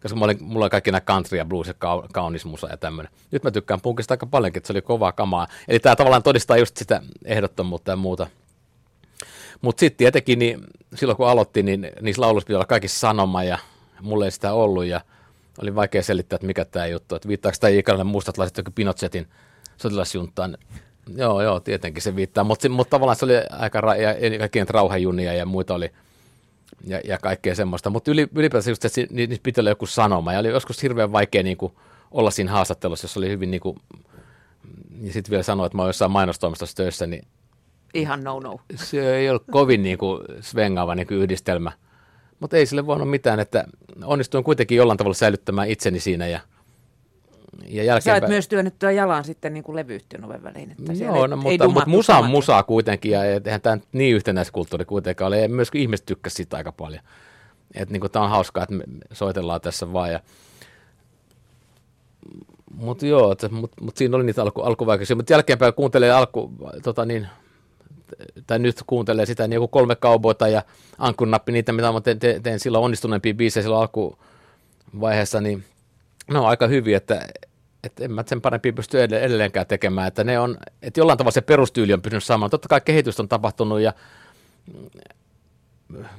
[0.06, 1.74] Koska olin, mulla oli kaikki nämä country ja blues ja
[2.14, 3.14] kaunis musa ja tämmöinen.
[3.32, 5.48] Nyt mä tykkään punkista aika paljonkin, että se oli kovaa kamaa.
[5.68, 8.28] Eli tämä tavallaan todistaa just sitä ehdottomuutta ja muuta–
[9.62, 10.64] mutta sitten tietenkin niin,
[10.96, 13.58] silloin kun aloitti, niin niissä lauluissa pitää olla kaikki sanoma ja
[14.02, 15.02] mulle ei sitä ollut ja
[15.62, 19.28] oli vaikea selittää, että mikä tämä juttu, että viittaako tämä ikäinen mustat laiset joku Pinochetin
[19.78, 20.58] sotilasjuntaan.
[21.16, 25.34] Joo, joo, tietenkin se viittaa, mutta mut tavallaan se oli aika, ra- ja kaikkien rauhajunia
[25.34, 25.92] ja muita oli,
[26.84, 30.40] ja, ja kaikkea semmoista, mutta yli, ylipäätään just, että niissä pitää olla joku sanoma, ja
[30.40, 31.74] oli joskus hirveän vaikea niin kuin,
[32.12, 33.78] olla siinä haastattelussa, jos oli hyvin niin kuin,
[35.02, 37.28] ja sitten vielä sanoa, että mä oon jossain mainostoimistossa töissä, niin
[37.94, 38.60] ihan no-no.
[38.76, 41.72] Se ei ollut kovin niin kuin svengaava niin kuin yhdistelmä.
[42.40, 43.66] Mutta ei sille voinut mitään, että
[44.04, 46.40] onnistuin kuitenkin jollain tavalla säilyttämään itseni siinä ja
[47.68, 48.22] ja jälkeenpäin...
[48.22, 50.72] Sä myös työnnettyä jalan sitten niin kuin levyyhtiön oven väliin.
[50.72, 55.28] Että Joo, no, mutta, mutta musa on musaa kuitenkin ja eihän tämä niin yhtenäiskulttuuri kuitenkaan
[55.28, 55.40] ole.
[55.40, 57.02] Ja myös ihmiset tykkäsivät siitä aika paljon.
[57.74, 60.12] Että niin tämä on hauskaa, että me soitellaan tässä vaan.
[60.12, 60.20] Ja...
[62.74, 65.16] Mutta joo, mutta mut, mut siinä oli niitä alku, alkuvaikeuksia.
[65.16, 66.52] Mutta jälkeenpäin kuuntelee alku,
[66.84, 67.28] tota niin,
[68.48, 70.62] tai nyt kuuntelee sitä niin kolme kauboita ja
[70.98, 75.64] ankkurinappi, niitä mitä mä teen, teen silloin onnistuneempia biisejä silloin alkuvaiheessa, niin
[76.32, 77.28] ne on aika hyviä, että,
[77.84, 81.42] että en mä sen parempi pysty edelleenkään tekemään, että ne on, että jollain tavalla se
[81.42, 82.50] perustyyli on pysynyt samalla.
[82.50, 83.94] Totta kai kehitystä on tapahtunut ja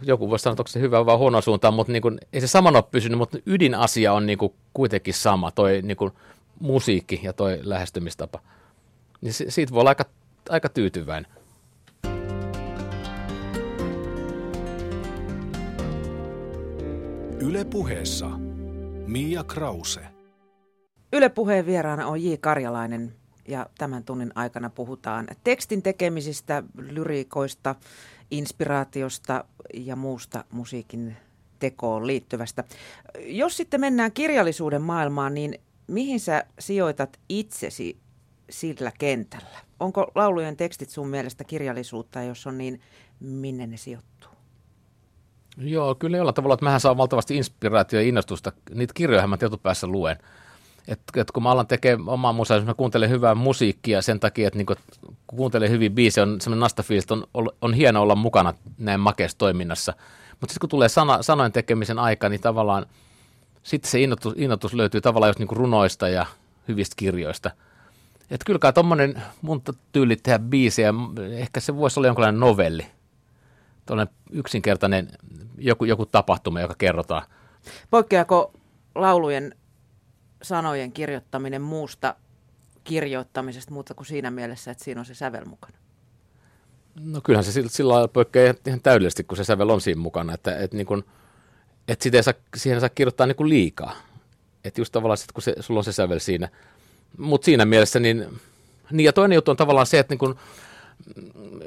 [0.03, 2.47] joku voisi sanoa, että onko se hyvä vai huono suuntaan, mutta niin kuin, ei se
[2.47, 6.13] saman ole pysynyt, mutta ydinasia on niin kuin kuitenkin sama, toi niin kuin
[6.61, 8.41] musiikki ja toi lähestymistapa.
[9.21, 10.05] Niin siitä voi olla aika,
[10.49, 11.33] aika tyytyväinen.
[17.41, 18.31] Yle puheessa
[19.07, 20.01] Mia Krause.
[21.13, 22.35] Yle puheen vieraana on J.
[22.41, 23.15] Karjalainen
[23.49, 27.75] ja tämän tunnin aikana puhutaan tekstin tekemisistä, lyriikoista,
[28.31, 31.17] inspiraatiosta ja muusta musiikin
[31.59, 32.65] tekoon liittyvästä.
[33.27, 37.97] Jos sitten mennään kirjallisuuden maailmaan, niin mihin sä sijoitat itsesi
[38.51, 39.59] sillä kentällä?
[39.81, 42.81] Onko laulujen tekstit sun mielestä kirjallisuutta, jos on niin,
[43.21, 44.36] minne ne sijoittuu?
[45.57, 48.53] Joo, kyllä jollain tavalla, että mähän saan valtavasti inspiraatio ja innostusta.
[48.75, 50.17] Niitä kirjoja mä tietopäässä luen.
[50.89, 54.59] Et, et kun mä alan tekemään omaa musaa, mä kuuntelen hyvää musiikkia sen takia, että
[54.59, 54.75] niinku,
[55.07, 59.93] kun kuuntelen hyvin biisejä, on semmoinen nastafiilis, on, on hieno olla mukana näin makeassa toiminnassa.
[60.41, 62.87] Mutta sitten kun tulee sana, sanojen tekemisen aika, niin tavallaan
[63.63, 66.27] sitten se innotus, innotus löytyy tavallaan just niinku runoista ja
[66.69, 67.51] hyvistä kirjoista.
[68.31, 70.95] Että kyllä kai tuommoinen mun tyyli tehdä biisejä,
[71.31, 72.87] ehkä se voisi olla jonkinlainen novelli.
[73.87, 75.09] Tuollainen yksinkertainen
[75.59, 77.23] joku, joku tapahtuma, joka kerrotaan.
[77.91, 78.53] Poikkeako
[78.95, 79.55] laulujen
[80.43, 82.15] sanojen kirjoittaminen muusta
[82.85, 85.77] kirjoittamisesta muuta kuin siinä mielessä, että siinä on se sävel mukana?
[87.01, 90.35] No kyllähän se sillä, sillä lailla poikkeaa ihan täydellisesti, kun se sävel on siinä mukana,
[90.35, 91.05] että, että, niin kuin,
[91.89, 93.97] että sitä ei saa, siihen saa kirjoittaa niin kuin liikaa.
[94.65, 96.49] Että just tavallaan sit, kun se, sulla on se sävel siinä.
[97.19, 98.27] Mutta siinä mielessä, niin,
[98.91, 100.35] niin ja toinen juttu on tavallaan se, että niin kuin,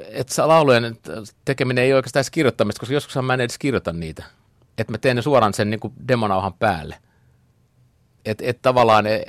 [0.08, 0.98] että laulujen
[1.44, 4.24] tekeminen ei ole oikeastaan edes kirjoittamista, koska joskus mä en edes kirjoita niitä.
[4.78, 6.96] Että mä teen ne suoraan sen niin kuin demonauhan päälle–
[8.24, 9.22] että et tavallaan, e,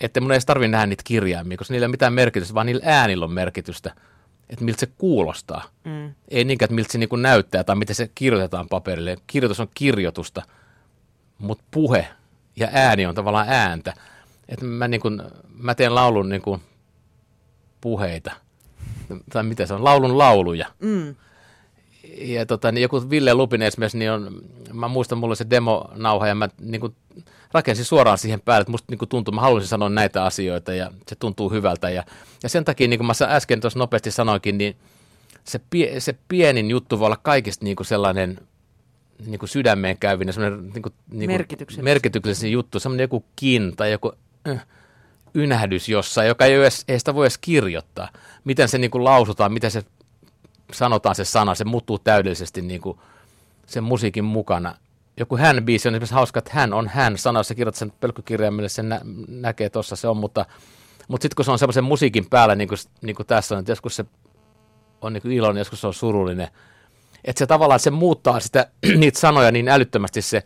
[0.00, 2.66] että mun ei edes tarvitse nähdä niitä kirjaimia, koska niillä ei ole mitään merkitystä, vaan
[2.66, 3.94] niillä äänillä on merkitystä,
[4.50, 5.64] että miltä se kuulostaa.
[5.84, 6.14] Mm.
[6.28, 9.16] Ei niinkään, että miltä se niin näyttää tai miten se kirjoitetaan paperille.
[9.26, 10.42] Kirjoitus on kirjoitusta,
[11.38, 12.08] mutta puhe
[12.56, 13.94] ja ääni on tavallaan ääntä.
[14.48, 15.22] Että mä, niin kuin,
[15.58, 16.60] mä teen laulun niin kuin
[17.80, 18.32] puheita,
[19.32, 20.66] tai mitä se on, laulun lauluja.
[20.80, 21.14] Mm
[22.18, 24.42] ja tota, niin joku Ville Lupin esimerkiksi, niin on,
[24.72, 26.94] mä muistan, mulla se demo-nauha ja mä niin kuin,
[27.52, 30.92] rakensin suoraan siihen päälle, että musta niin kuin tuntuu, mä haluaisin sanoa näitä asioita ja
[31.08, 31.90] se tuntuu hyvältä.
[31.90, 32.04] Ja,
[32.42, 34.76] ja sen takia, niin kuin mä äsken tuossa nopeasti sanoinkin, niin
[35.44, 38.38] se, pie, se pienin juttu voi olla kaikista niin kuin sellainen
[39.26, 43.92] niin kuin sydämeen käyvinen, semmoinen niin kuin, niin kuin merkityksellinen juttu, semmoinen joku kin tai
[43.92, 44.12] joku
[44.48, 44.66] äh,
[45.34, 48.08] ynähdys jossain, joka ei, edes, ei sitä voi edes kirjoittaa.
[48.44, 49.82] Miten se niin kuin lausutaan, miten se
[50.72, 52.98] sanotaan se sana, se muuttuu täydellisesti niin kuin
[53.66, 54.74] sen musiikin mukana.
[55.16, 58.68] Joku hän-biisi on esimerkiksi hauska, että hän on hän sana, jos sä kirjoitat sen pölkkykirjaimelle,
[58.68, 60.46] sen nä- näkee tuossa se on, mutta,
[61.08, 63.72] mutta sitten kun se on semmoisen musiikin päällä, niin kuin, niin kuin tässä on, että
[63.72, 64.04] joskus se
[65.00, 66.48] on niin kuin iloinen, joskus se on surullinen,
[67.24, 68.66] että se tavallaan se muuttaa sitä,
[68.96, 70.42] niitä sanoja niin älyttömästi se,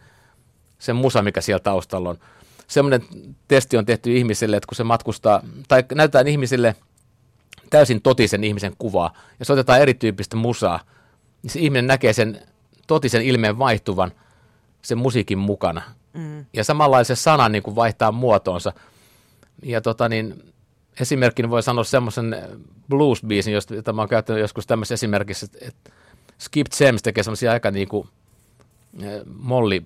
[0.79, 2.19] se musa, mikä siellä taustalla on.
[2.67, 3.03] Semmoinen
[3.49, 6.75] testi on tehty ihmisille, että kun se matkustaa, tai näytetään ihmisille–
[7.71, 10.81] täysin totisen ihmisen kuvaa, ja otetaan erityyppistä musaa,
[11.43, 12.41] niin se ihminen näkee sen
[12.87, 14.13] totisen ilmeen vaihtuvan
[14.83, 15.83] sen musiikin mukana.
[16.13, 16.45] Mm.
[16.53, 18.73] Ja samanlaisen sanan niin kuin vaihtaa muotoonsa.
[19.63, 20.53] Ja tota niin,
[21.01, 22.37] esimerkkinä voi sanoa semmoisen
[22.89, 25.91] blues-biisin, jota mä oon käyttänyt joskus tämmöisessä esimerkissä, että
[26.39, 28.09] Skip James tekee semmoisia aika niin kuin
[29.03, 29.83] eh, molli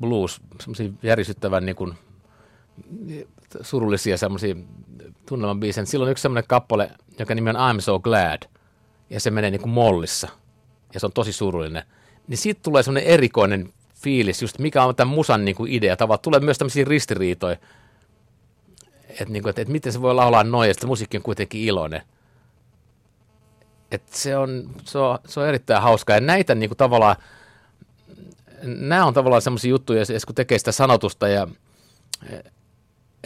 [0.00, 1.94] blues, semmoisia järisyttävän niin kuin
[3.60, 4.56] surullisia semmoisia
[5.26, 5.84] tunnelman biisejä.
[5.84, 8.42] Silloin yksi semmoinen kappale, joka nimi on I'm So Glad,
[9.10, 10.28] ja se menee niin kuin mollissa,
[10.94, 11.82] ja se on tosi surullinen.
[12.28, 15.96] Niin siitä tulee semmoinen erikoinen fiilis, just mikä on tämän musan niin kuin idea.
[15.96, 17.56] Tavallaan tulee myös tämmöisiä ristiriitoja,
[19.08, 22.02] että, niin että, että miten se voi laulaa noin, ja sitten musiikki on kuitenkin iloinen.
[23.90, 27.16] Että se on, se, on, se on erittäin hauskaa, ja näitä niin kuin tavallaan,
[28.62, 31.48] nämä on tavallaan semmoisia juttuja, kun tekee sitä sanotusta ja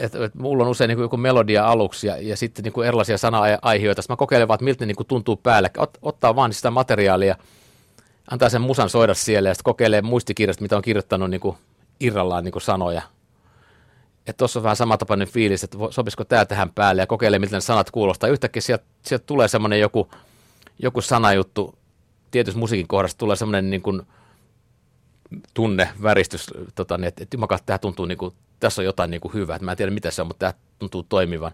[0.00, 2.86] että et mulla on usein niin kuin joku melodia aluksi ja, ja sitten niin kuin
[2.86, 4.02] erilaisia sana-aiheita.
[4.08, 5.70] Mä kokeilen vaan, että miltä ne niin kuin tuntuu päälle.
[5.76, 7.36] Ot, ottaa vaan sitä materiaalia,
[8.30, 11.56] antaa sen musan soida siellä ja sitten kokeilee muistikirjasta, mitä on kirjoittanut niin kuin
[12.00, 13.02] irrallaan niin kuin sanoja.
[14.26, 17.60] Että tuossa on vähän samantapainen fiilis, että sopisiko tämä tähän päälle ja kokeilee, miltä ne
[17.60, 18.30] sanat kuulostaa.
[18.30, 20.10] Yhtäkkiä sieltä, sieltä tulee semmoinen joku,
[20.78, 21.74] joku sanajuttu,
[22.30, 24.02] tietysti musiikin kohdassa tulee semmoinen niin kuin
[25.54, 29.34] tunne, väristys, tota, niin, että, että tämä tuntuu niin kuin tässä on jotain niin kuin
[29.34, 31.52] hyvää, että mä en tiedä mitä se on, mutta tämä tuntuu toimivan.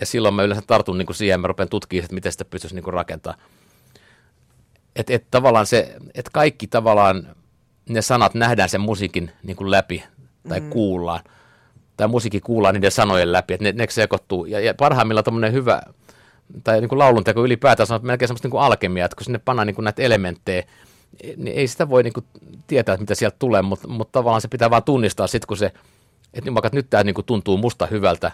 [0.00, 2.74] Ja silloin mä yleensä tartun niin kuin siihen, mä rupean tutkimaan, että miten sitä pystyisi
[2.74, 3.42] niin kuin rakentamaan.
[4.96, 7.36] Että et tavallaan se, että kaikki tavallaan
[7.88, 10.04] ne sanat nähdään sen musiikin niin kuin läpi
[10.48, 10.70] tai mm.
[10.70, 11.20] kuullaan.
[11.96, 14.44] Tai musiikki kuullaan niiden sanojen läpi, että ne, ne sekoittuu.
[14.44, 15.82] Ja, ja parhaimmillaan tämmöinen hyvä,
[16.64, 19.66] tai niin kuin laulunteko ylipäätään on melkein semmoista niin kuin alkemia, että kun sinne pannaan
[19.66, 20.62] niin kuin näitä elementtejä,
[21.36, 22.26] niin ei sitä voi niin kuin
[22.66, 25.72] tietää, että mitä sieltä tulee, mutta, mutta tavallaan se pitää vaan tunnistaa sitten, kun se
[26.34, 28.32] että niin vaikka nyt tämä niin kuin tuntuu musta hyvältä,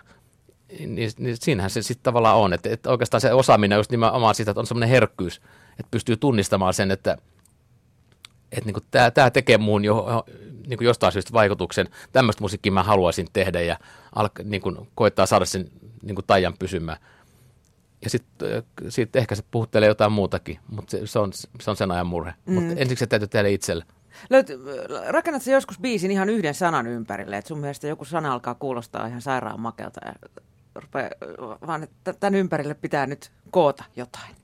[0.79, 2.53] niin, niin siinähän se sitten tavallaan on.
[2.53, 5.37] Että, että oikeastaan se osaaminen on just nimenomaan sitä, että on semmoinen herkkyys,
[5.71, 7.17] että pystyy tunnistamaan sen, että,
[8.53, 10.25] että niin tämä, tämä tekee muun jo,
[10.67, 11.89] niin kuin jostain syystä vaikutuksen.
[12.13, 13.79] Tämmöistä musiikkia mä haluaisin tehdä ja
[14.15, 15.71] alka, niin kuin koittaa saada sen
[16.03, 16.99] niin kuin taian pysymään.
[18.05, 21.91] Ja sitten sit ehkä se puhuttelee jotain muutakin, mutta se, se, on, se on sen
[21.91, 22.35] ajan murhe.
[22.47, 22.55] Mm.
[22.55, 23.85] Mutta ensiksi se täytyy tehdä itselle.
[24.31, 24.49] Löyt,
[25.09, 29.23] rakennat joskus biisin ihan yhden sanan ympärille, että sun mielestä joku sana alkaa kuulostaa ihan
[29.23, 30.13] sairaan makelta ja
[30.75, 31.11] rupea,
[31.67, 34.35] vaan että tämän ympärille pitää nyt koota jotain?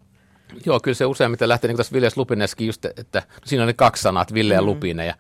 [0.67, 4.03] Joo, kyllä se useimmiten lähtee niin kuin tässä Viljas Lupineskin just, että siinä oli kaksi
[4.03, 4.67] sanaa, että Ville ja mm.
[4.67, 5.07] Lupine.
[5.07, 5.15] Ja,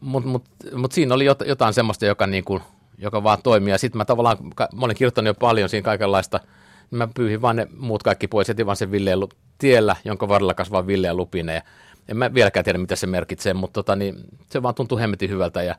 [0.00, 0.44] mutta mut,
[0.76, 2.62] mut siinä oli jotain semmoista, joka, niin kuin,
[2.98, 3.70] joka vaan toimii.
[3.70, 6.40] Ja sitten mä tavallaan, mä olin kirjoittanut jo paljon siinä kaikenlaista,
[6.90, 9.12] niin mä pyyhin vaan ne muut kaikki pois, jätin vaan sen Ville
[9.58, 11.54] tiellä, jonka varrella kasvaa Ville ja Lupine.
[11.54, 11.62] Ja
[12.08, 14.14] en mä vieläkään tiedä, mitä se merkitsee, mutta tota, niin,
[14.50, 15.74] se vaan tuntui hemmetin hyvältä ja,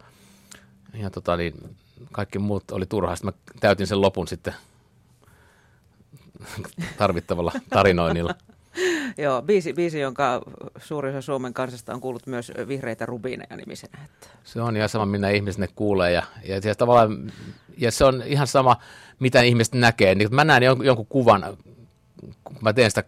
[0.94, 1.76] ja tota, niin,
[2.12, 3.16] kaikki muut oli turhaa.
[3.16, 4.54] Sitten mä täytin sen lopun sitten
[6.98, 8.36] tarvittavalla tarinoinnilla.
[9.18, 10.42] Joo, biisi, biisi, jonka
[10.78, 14.00] suurin osa Suomen kansasta on kuullut myös vihreitä rubiineja nimisenä.
[14.06, 14.28] Että.
[14.44, 16.12] Se on ihan sama, minä ihmiset ne kuulee.
[16.12, 17.32] Ja, ja, ja, tavallaan,
[17.78, 18.78] ja se on ihan sama,
[19.20, 20.16] mitä ihmiset näkee.
[20.16, 21.58] Niin, mä näen jonkun, jonkun kuvan,
[22.44, 23.04] kun mä teen sitä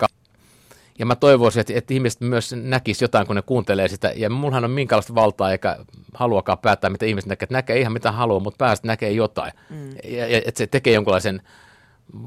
[0.99, 4.13] ja mä toivoisin, että, että ihmiset myös näkisivät jotain, kun ne kuuntelee sitä.
[4.15, 5.77] Ja mullahan on minkälaista valtaa eikä
[6.13, 7.45] haluakaan päättää, mitä ihmiset näkee.
[7.45, 9.51] Että näkee ihan mitä haluaa, mutta päästä näkee jotain.
[9.69, 9.89] Mm.
[10.03, 11.41] Ja, ja että se tekee jonkunlaisen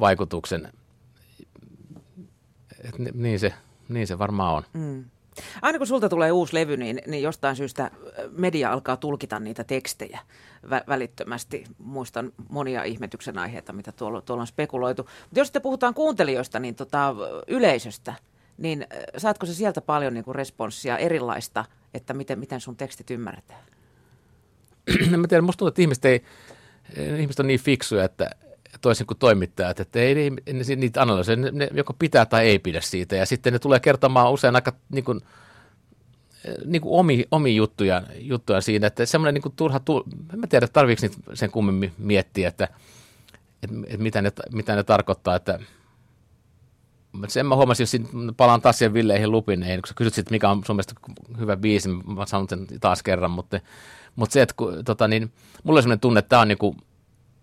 [0.01, 0.73] vaikutuksen.
[2.85, 3.55] Et niin, se,
[3.89, 4.63] niin se varmaan on.
[4.73, 5.05] Mm.
[5.63, 7.91] Aina kun sulta tulee uusi levy, niin, niin jostain syystä
[8.31, 10.21] media alkaa tulkita niitä tekstejä
[10.65, 11.65] vä- välittömästi.
[11.79, 15.03] Muistan monia ihmetyksen aiheita, mitä tuolla, tuolla on spekuloitu.
[15.03, 17.15] Mutta jos sitten puhutaan kuuntelijoista, niin tota,
[17.47, 18.15] yleisöstä–
[18.61, 23.61] niin saatko se sieltä paljon niin kuin responssia erilaista, että miten, miten sun tekstit ymmärretään?
[25.17, 26.23] Mä tiedän, musta tuntuu, että ihmiset, ei,
[27.19, 28.31] ihmiset on niin fiksuja, että
[28.81, 32.59] toisin kuin toimittajat, että ei ne, ne, niitä analysoida, ne, ne joko pitää tai ei
[32.59, 35.21] pidä siitä, ja sitten ne tulee kertomaan usein aika niin kuin,
[36.65, 40.47] niin kuin omi, omi juttuja, juttuja siinä, että semmoinen niin kuin turha, tu, en mä
[40.47, 41.03] tiedä, tarviiko
[41.35, 42.69] sen kummemmin miettiä, että,
[43.63, 45.59] että, että mitä, ne, mitä ne tarkoittaa, että
[47.29, 50.77] sen mä huomasin, jos palaan taas siihen Villeihin Lupineihin, kun sä kysyt mikä on sun
[50.77, 50.95] mielestä
[51.39, 53.61] hyvä biisi, mä sanon sen taas kerran, mutta,
[54.17, 55.33] mutta se, että kun, tota, niin,
[55.65, 56.77] mulla oli sellainen tunne, että tämä on niinku,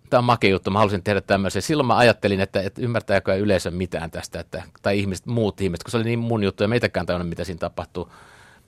[0.09, 1.61] tämä on makea juttu, mä halusin tehdä tämmöisen.
[1.61, 5.91] Silloin mä ajattelin, että, että ymmärtääkö yleisö mitään tästä, että, tai ihmiset, muut ihmiset, kun
[5.91, 8.11] se oli niin mun juttu ja meitäkään tajunnut, mitä siinä tapahtuu.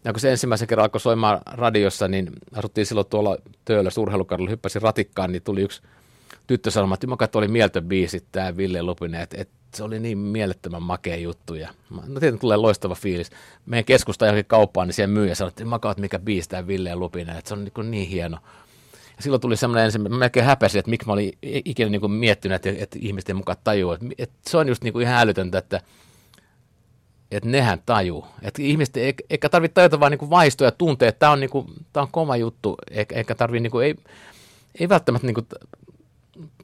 [0.04, 4.82] Ja kun se ensimmäisen kerran alkoi soimaan radiossa, niin asuttiin silloin tuolla Töölös urheilukadulla, hyppäsin
[4.82, 5.82] ratikkaan, niin tuli yksi
[6.49, 10.17] tyttö sanomaan, että mä oli mieltön biisi, tämä Ville Lupinen, että, että se oli niin
[10.17, 11.55] mielettömän makea juttu.
[11.55, 13.31] Ja, no tietenkin tulee loistava fiilis.
[13.65, 17.38] Meidän keskusta johonkin kauppaan, niin siellä myyjä sanoi, että makaat mikä biisi tämä Ville Lupinen,
[17.38, 18.38] että se on niin, niin hieno.
[19.17, 22.12] Ja silloin tuli semmoinen ensimmäinen, mä melkein häpäsin, että miksi mä olin ikinä niin kuin
[22.12, 23.91] miettinyt, että, että ihmisten mukaan tajuu.
[23.91, 25.81] Että, että se on just niin kuin ihan älytöntä, että,
[27.31, 28.25] että nehän tajuu.
[28.41, 28.97] Että ihmiset
[29.29, 32.12] eikä tarvitse tajuta vaan niin vaistoja ja tuntea, että tämä on, niin kuin, tämä on
[32.12, 33.95] kova juttu, eikä, eikä tarvitse, niin kuin, ei,
[34.79, 35.47] ei välttämättä niin kuin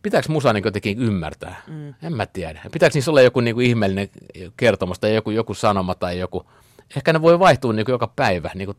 [0.02, 1.62] pitääkö musa niin jotenkin ymmärtää?
[1.68, 1.94] Mm.
[2.04, 2.62] En mä tiedä.
[2.72, 4.10] Pitääkö niissä olla joku niin kuin ihmeellinen
[4.58, 6.46] kertomus tai joku, joku sanoma tai joku,
[6.96, 8.78] ehkä ne voi vaihtua niin kuin joka päivä, niin kuin,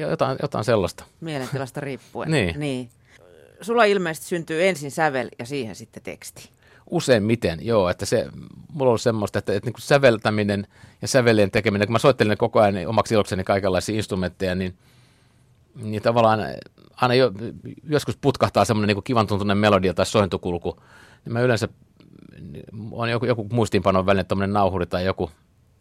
[0.00, 1.04] jotain, jotain sellaista.
[1.20, 2.30] Mielentilasta riippuen.
[2.36, 2.60] niin.
[2.60, 2.88] niin.
[3.60, 6.50] Sulla ilmeisesti syntyy ensin sävel ja siihen sitten teksti.
[6.90, 8.26] Useimmiten, joo, että se,
[8.72, 10.66] mulla on ollut semmoista, että, että niin kuin säveltäminen
[11.02, 14.74] ja sävelien tekeminen, kun mä soittelen koko ajan omaksi ilokseni kaikenlaisia instrumentteja, niin,
[15.74, 16.40] niin tavallaan
[16.96, 17.32] aina jo,
[17.88, 20.82] joskus putkahtaa semmoinen niin kivan tuntunen melodia tai sointukulku,
[21.24, 21.68] niin mä yleensä
[22.92, 25.30] on joku, joku muistiinpanon välinen tuommoinen nauhuri tai joku,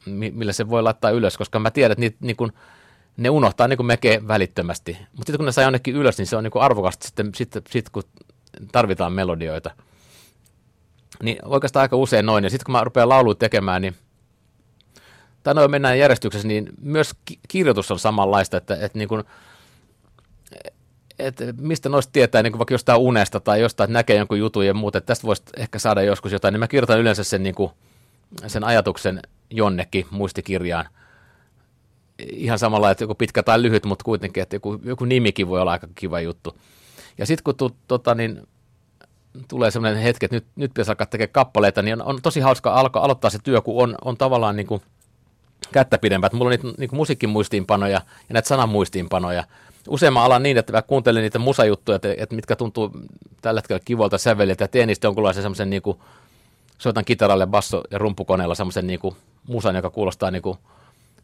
[0.05, 2.51] millä se voi laittaa ylös, koska mä tiedän, että niitä, niin kuin,
[3.17, 4.91] ne unohtaa niin mekee välittömästi.
[4.91, 7.91] Mutta sitten kun ne saa jonnekin ylös, niin se on niin arvokasta sitten, sitten, sitten,
[7.91, 8.03] kun
[8.71, 9.71] tarvitaan melodioita.
[11.23, 12.43] Niin oikeastaan aika usein noin.
[12.43, 13.95] Ja sitten kun mä rupean lauluja tekemään, niin
[15.43, 17.11] tai noin mennään järjestyksessä, niin myös
[17.47, 19.23] kirjoitus on samanlaista, että, että niin kuin,
[21.27, 24.65] että mistä noista tietää, niin kuin vaikka jostain unesta tai jostain, että näkee jonkun jutun
[24.65, 27.55] ja muuta, että tästä voisi ehkä saada joskus jotain, niin mä kirjoitan yleensä sen, niin
[27.55, 27.71] kuin,
[28.47, 30.85] sen ajatuksen jonnekin muistikirjaan.
[32.19, 35.71] Ihan samalla, että joku pitkä tai lyhyt, mutta kuitenkin, että joku, joku nimikin voi olla
[35.71, 36.57] aika kiva juttu.
[37.17, 38.47] Ja sitten kun tu, tota, niin,
[39.47, 42.73] tulee sellainen hetki, että nyt, nyt pitäisi alkaa tekemään kappaleita, niin on, on tosi hauska
[42.73, 44.81] alkaa aloittaa se työ, kun on, on tavallaan niin kuin
[45.71, 46.29] kättä pidempää.
[46.33, 49.43] Mulla on niitä niin musiikkimuistiinpanoja ja näitä sanamuistiinpanoja,
[50.11, 52.91] mä alan niin, että mä kuuntelen niitä musajuttuja, että, että mitkä tuntuu
[53.41, 55.97] tällä hetkellä kivolta säveliltä ja teen niistä jonkunlaisen semmoisen niin kuin,
[56.77, 59.15] soitan kitaralle, basso- ja rumpukoneella semmoisen niin kuin,
[59.47, 60.57] musan, joka kuulostaa niin kuin,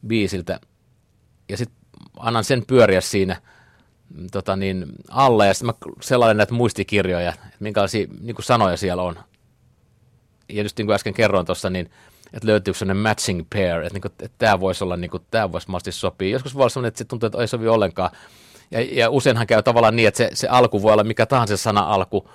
[0.07, 0.59] biisiltä.
[1.49, 1.77] Ja sitten
[2.17, 3.41] annan sen pyöriä siinä
[4.31, 9.03] tota niin, alla ja sitten mä sellailen näitä muistikirjoja, että minkälaisia niin kuin sanoja siellä
[9.03, 9.15] on.
[10.49, 11.89] Ja just niin kuin äsken kerroin tuossa, niin
[12.33, 15.51] että löytyykö sellainen matching pair, että, niin kuin, että tämä voisi olla, niin kuin, tämä
[15.51, 16.29] voisi mahdollisesti sopia.
[16.29, 18.11] Joskus voi olla sellainen, että se tuntuu, että ei sovi ollenkaan.
[18.71, 21.81] Ja, ja useinhan käy tavallaan niin, että se, se alku voi olla mikä tahansa sana
[21.81, 22.29] alku,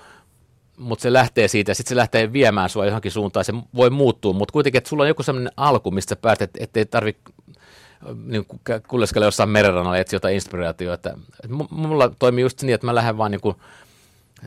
[0.77, 3.45] mutta se lähtee siitä ja sitten se lähtee viemään sua johonkin suuntaan.
[3.45, 6.85] Se voi muuttua, mutta kuitenkin, että sulla on joku sellainen alku, mistä pääset, että ettei
[6.85, 7.21] tarvitse
[8.25, 8.45] niin
[8.87, 11.17] kuljeskella jossain merenrannalla etsiä jotain inspiraatiota.
[11.69, 13.55] Mulla toimii just niin, että mä lähden vaan niin kuin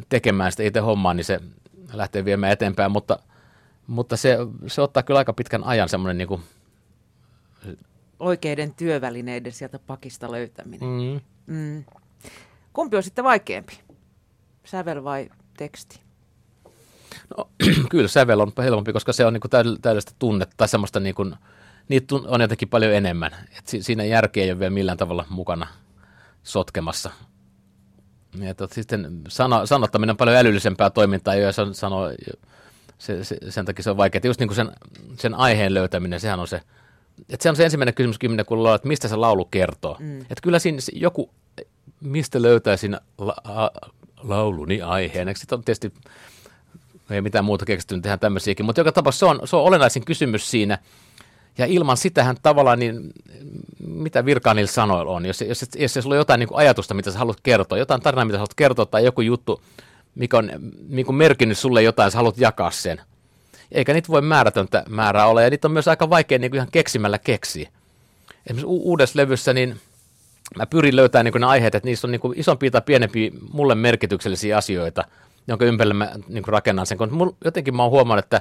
[0.08, 1.40] tekemään sitä itse hommaa, niin se
[1.92, 3.18] lähtee viemään eteenpäin, mutta,
[3.86, 6.42] Mutta se, se ottaa kyllä aika pitkän ajan semmoinen niin kuin,
[8.20, 10.88] Oikeiden työvälineiden sieltä pakista löytäminen.
[10.88, 11.84] mm, Mm.
[12.72, 13.80] Kumpi on sitten vaikeampi?
[14.64, 16.00] Sävel vai teksti?
[17.36, 17.48] No,
[17.90, 21.34] kyllä sävel on helpompi, koska se on niin täydell- täydellistä tunnetta tai semmoista, niin kuin,
[21.88, 23.32] niitä on jotenkin paljon enemmän.
[23.58, 25.66] Et si- siinä järkeä ei ole vielä millään tavalla mukana
[26.42, 27.10] sotkemassa.
[28.40, 32.00] Ja tot, sitten sano, sanottaminen on paljon älyllisempää toimintaa, ja se on, sano,
[32.98, 34.22] se, se, sen takia se on vaikeaa.
[34.24, 34.72] Just niin kuin sen,
[35.18, 36.60] sen aiheen löytäminen, sehän on se,
[37.28, 39.96] että se on se ensimmäinen kysymys, kun luulee, että mistä se laulu kertoo.
[40.00, 40.20] Mm.
[40.20, 41.30] Että kyllä siinä joku,
[42.00, 43.70] mistä löytäisin la, a,
[44.22, 45.36] lauluni aiheen.
[45.36, 45.92] Sitten on tietysti
[47.10, 48.66] ei mitään muuta keksitty, niin tehdään tämmöisiäkin.
[48.66, 50.78] Mutta joka tapauksessa se on, se on olennaisin kysymys siinä.
[51.58, 53.12] Ja ilman sitähän tavallaan, niin
[53.86, 55.26] mitä virkaa niillä sanoilla on?
[55.26, 58.00] Jos, jos, jos, jos sulla on jotain niin kuin ajatusta, mitä sä haluat kertoa, jotain
[58.00, 59.62] tarinaa, mitä sä haluat kertoa, tai joku juttu,
[60.14, 60.50] mikä on
[60.88, 63.00] niin kuin merkinnyt sulle jotain, sä haluat jakaa sen.
[63.72, 66.68] Eikä niitä voi määrätöntä määrää olla, ja niitä on myös aika vaikea niin kuin ihan
[66.72, 67.70] keksimällä keksiä.
[68.46, 69.80] Esimerkiksi u- uudessa levyssä, niin
[70.56, 73.30] mä pyrin löytämään niin kuin ne aiheet, että niissä on niin kuin isompia tai pienempiä
[73.52, 75.04] mulle merkityksellisiä asioita,
[75.48, 76.98] jonka ympärille mä niin kuin rakennan sen.
[76.98, 78.36] Kun jotenkin mä oon huomannut, että,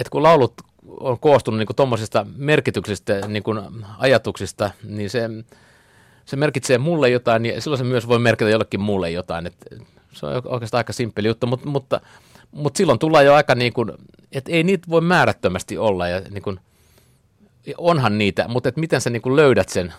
[0.00, 0.54] että kun laulut
[1.00, 3.60] on koostunut niin tuommoisista merkityksellisistä niin kuin
[3.98, 5.30] ajatuksista, niin se,
[6.24, 9.46] se merkitsee mulle jotain, ja silloin se myös voi merkitä jollekin muulle jotain.
[9.46, 9.76] Että
[10.12, 12.00] se on oikeastaan aika simppeli juttu, mutta, mutta,
[12.52, 13.92] mutta silloin tullaan jo aika niin kuin,
[14.32, 16.60] että ei niitä voi määrättömästi olla, ja niin kuin,
[17.78, 19.94] onhan niitä, mutta että miten sä niin kuin löydät sen,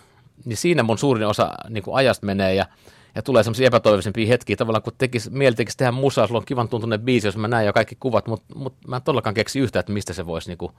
[0.45, 2.65] niin siinä mun suurin osa niin kuin ajasta menee, ja
[3.15, 6.69] ja tulee semmoisia epätoivoisempia hetkiä, tavallaan kun tekisi, mieli tekisi tehdä musaa, sulla on kivan
[6.69, 9.79] tuntunen biisi, jos mä näen jo kaikki kuvat, mutta mut mä en todellakaan keksi yhtään,
[9.79, 10.71] että mistä se voisi, niinku,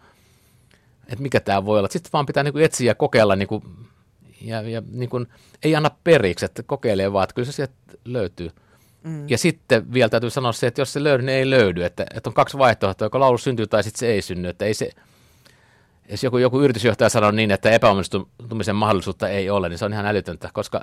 [1.06, 1.88] että mikä tämä voi olla.
[1.90, 3.62] Sitten vaan pitää niinku etsiä ja kokeilla, niinku,
[4.40, 5.26] ja, ja niinku,
[5.62, 8.50] ei anna periksi, että kokeilee vaan, että kyllä se sieltä löytyy.
[9.04, 9.28] Mm.
[9.28, 12.30] Ja sitten vielä täytyy sanoa se, että jos se löydy, niin ei löydy, että, että
[12.30, 14.90] on kaksi vaihtoehtoa, joko laulu syntyy tai sitten se ei synny, että ei se,
[16.10, 20.06] jos joku, joku yritysjohtaja sanoo niin, että epäonnistumisen mahdollisuutta ei ole, niin se on ihan
[20.06, 20.80] älytöntä, koska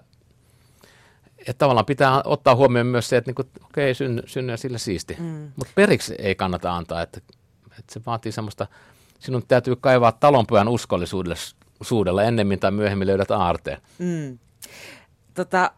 [1.37, 5.15] että tavallaan pitää ottaa huomioon myös se, että niinku, okei, synny, synny ja sillä siisti.
[5.19, 5.51] Mm.
[5.55, 7.19] Mutta periksi ei kannata antaa, että,
[7.79, 8.67] että se vaatii semmoista,
[9.19, 13.81] sinun täytyy kaivaa talonpojan uskollisuudella ennemmin tai myöhemmin löydät aarteen.
[13.97, 14.39] Mm.
[15.33, 15.71] Tota,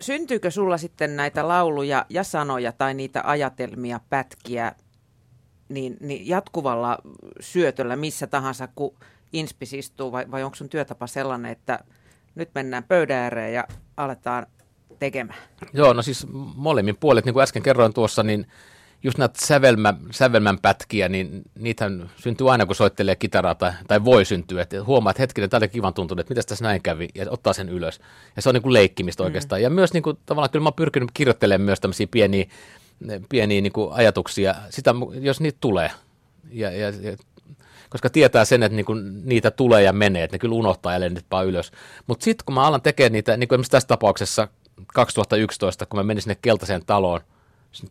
[0.00, 4.72] syntyykö sulla sitten näitä lauluja ja sanoja tai niitä ajatelmia, pätkiä,
[5.68, 6.98] niin, niin jatkuvalla
[7.40, 8.94] syötöllä missä tahansa, kun
[9.32, 11.78] inspis istuu, vai, vai onko sun työtapa sellainen, että
[12.34, 13.64] nyt mennään pöydän ääreen ja
[13.96, 14.46] aletaan
[14.98, 15.38] tekemään?
[15.72, 18.46] Joo, no siis molemmin puolet, niin kuin äsken kerroin tuossa, niin
[19.02, 24.24] just näitä sävelmä, sävelmän pätkiä, niin niitähän syntyy aina, kun soittelee kitaraa tai, tai voi
[24.24, 24.62] syntyä.
[24.62, 27.52] Että huomaa, että hetkinen, tämä oli kivan tuntunut, että mitä tässä näin kävi, ja ottaa
[27.52, 28.00] sen ylös.
[28.36, 29.60] Ja se on niin kuin leikkimistä oikeastaan.
[29.60, 29.62] Mm.
[29.62, 32.46] Ja myös niin kuin, tavallaan kyllä mä oon pyrkinyt kirjoittelemaan myös tämmöisiä pieniä,
[33.28, 35.90] pieniä niin kuin ajatuksia, sitä, jos niitä tulee.
[36.50, 37.16] Ja, ja, ja
[37.90, 41.42] koska tietää sen, että niinku niitä tulee ja menee, että ne kyllä unohtaa ja lennetpaa
[41.42, 41.72] ylös.
[42.06, 44.48] Mutta sitten kun mä alan tekemään niitä, niin kuin esimerkiksi tässä tapauksessa
[44.94, 47.20] 2011, kun mä menin sinne keltaiseen taloon,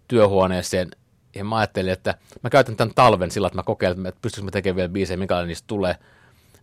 [0.07, 0.91] työhuoneeseen,
[1.35, 4.51] ja mä ajattelin, että mä käytän tämän talven sillä, että mä kokeilen, että pystyisikö mä
[4.51, 5.95] tekemään vielä biisejä, minkälainen niistä tulee.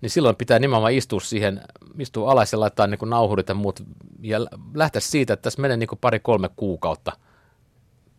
[0.00, 1.61] Niin silloin pitää nimenomaan istua siihen,
[1.98, 3.83] istua alas ja laittaa niin nauhurit ja muut,
[4.20, 4.38] ja
[4.74, 7.12] lähteä siitä, että tässä menee niin pari-kolme kuukautta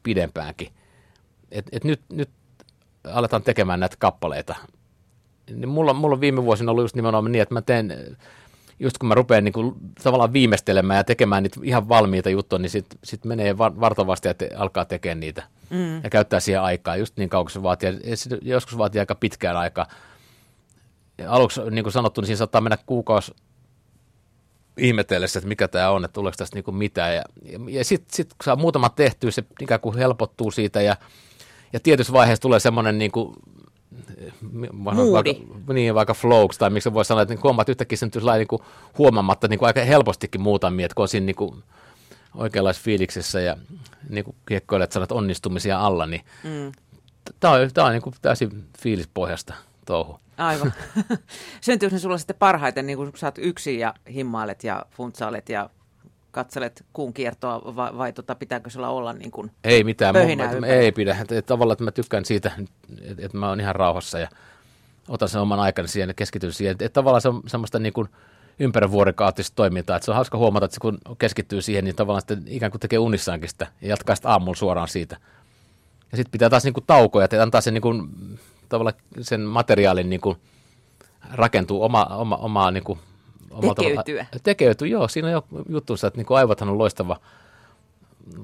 [0.04, 0.68] pidempäänkin.
[1.52, 2.30] Et, et nyt, nyt
[3.04, 4.56] aletaan tekemään näitä kappaleita
[5.52, 8.18] niin mulla, mulla on viime vuosina ollut just nimenomaan niin, että mä teen,
[8.80, 12.70] just kun mä rupean niin kuin, tavallaan viimeistelemään ja tekemään niitä ihan valmiita juttuja, niin
[12.70, 16.04] sitten sit menee vartavasti ja te, alkaa tekemään niitä mm.
[16.04, 18.00] ja käyttää siihen aikaa just niin kauan kuin se vaatii.
[18.42, 19.88] Joskus vaatii aika pitkään aikaa.
[21.18, 23.32] Ja aluksi, niin kuin sanottu, niin siinä saattaa mennä kuukausi
[24.78, 27.16] ihmetellessä, että mikä tämä on, että tuleeko tästä niin mitään.
[27.16, 30.96] Ja, ja, ja sitten sit, kun saa muutama tehtyä, se ikään kuin helpottuu siitä ja,
[31.74, 33.36] ja tietyssä vaiheessa tulee semmoinen niin kuin
[35.14, 38.60] Vaikka, niin, vaikka flowks, tai miksi voi sanoa, että niin huomaat yhtäkkiä sen niin
[38.98, 41.64] huomaamatta niin kuin aika helpostikin muutamia, että kun on siinä niin kuin
[42.36, 43.58] oikeanlaisessa fiiliksessä ja
[44.10, 46.72] niin kuin kiekkoilet sanat onnistumisia alla, niin mm.
[47.40, 49.54] tämä on, tämä on niin kuin täysin fiilispohjasta
[49.86, 50.20] touhu.
[50.38, 50.74] Aivan.
[51.62, 55.70] Syntyykö ne sulla sitten parhaiten, niin kun sä oot yksin ja himmailet ja funtsailet ja
[56.36, 60.92] katselet kuun kiertoa vai, vai tota, pitääkö sulla olla niin kuin Ei mitään, mun, ei
[60.92, 61.18] pidä.
[61.46, 64.28] Tavallaan että mä tykkään siitä, että, että mä oon ihan rauhassa ja
[65.08, 66.72] otan sen oman aikani siihen ja keskityn siihen.
[66.72, 68.10] Että, että tavallaan se on semmoista niin kuin
[68.60, 69.96] ympärivuorokauttista toimintaa.
[69.96, 73.00] Että se on hauska huomata, että kun keskittyy siihen, niin tavallaan sitten ikään kuin tekee
[73.00, 75.18] unissaankin sitä ja jatkaa sitä aamulla suoraan siitä.
[76.12, 78.10] Ja sitten pitää taas niin kuin taukoja, että antaa sen, niin kuin,
[78.70, 80.38] tavallaan sen materiaalin niin kuin
[81.34, 83.00] rakentuu oma, oma, omaa niin kuin
[83.62, 84.26] tekeytyä.
[84.44, 85.08] Tekeytyy, joo.
[85.08, 87.20] Siinä on jo juttuunsa, että niin kuin aivothan on loistava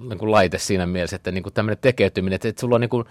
[0.09, 2.89] niin kuin laite siinä mielessä, että niin kuin tämmöinen tekeytyminen, että, että sulla on niin
[2.89, 3.05] kuin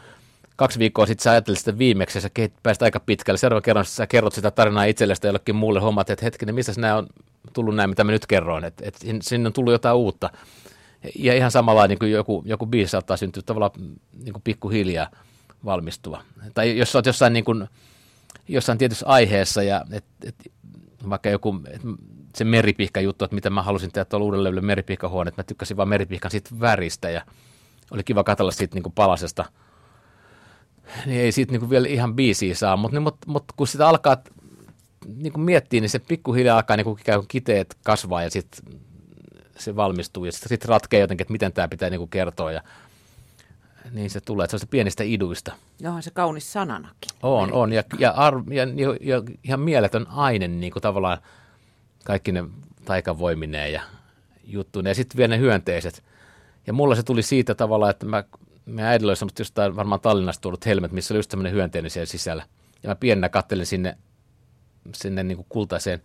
[0.57, 2.31] kaksi viikkoa sitten sä ajattelit sitä viimeksi ja sä
[2.63, 3.39] pääsit aika pitkälle.
[3.39, 7.07] Seuraavan kerran sä kerrot sitä tarinaa itsellestä jollekin muulle hommat, että hetkinen, missä nämä on
[7.53, 10.31] tullut näin, mitä mä nyt kerroin, että, että sinne on tullut jotain uutta.
[11.15, 13.73] Ja ihan samalla niin kuin joku, joku biisi saattaa syntyä tavallaan
[14.25, 15.11] niin kuin pikkuhiljaa
[15.65, 16.23] valmistua.
[16.55, 17.69] Tai jos olet jossain, niin kuin,
[18.49, 20.35] jossain tietyssä aiheessa ja et, et,
[21.09, 21.61] vaikka joku
[22.37, 25.77] se meripihka juttu, että mitä mä halusin tehdä tuolla uudelle levylle meripihkahuone, että mä tykkäsin
[25.77, 27.23] vaan meripihkan siitä väristä ja
[27.91, 29.45] oli kiva katsella siitä niin kuin palasesta.
[31.07, 33.89] Niin ei siitä niin kuin vielä ihan biisiä saa, mutta niin, mut, mut, kun sitä
[33.89, 34.17] alkaa
[35.17, 36.99] niin kuin miettiä, niin se pikkuhiljaa alkaa niin kuin
[37.29, 38.81] kiteet kasvaa ja sitten
[39.59, 42.63] se valmistuu ja sitten sit ratkeaa jotenkin, että miten tämä pitää niin kuin kertoa ja
[43.93, 45.53] niin se tulee, että se on pienistä iduista.
[45.81, 47.11] Johan se kaunis sananakin.
[47.23, 51.19] On, on ja, ja, ar, ja, ja, ja ihan mieletön aine niin kuin tavallaan
[52.05, 52.45] kaikki ne
[52.85, 53.83] taikavoimineen ja
[54.45, 56.05] juttuineen ja sitten vielä ne hyönteiset.
[56.67, 58.25] Ja mulla se tuli siitä tavalla, että mä,
[58.67, 62.07] me äidillä oli semmoista jostain varmaan Tallinnasta tullut helmet, missä oli just semmoinen hyönteinen siellä
[62.07, 62.43] sisällä.
[62.83, 63.99] Ja mä pienenä kattelin sinne,
[64.95, 66.03] sinne niin kuin kultaiseen,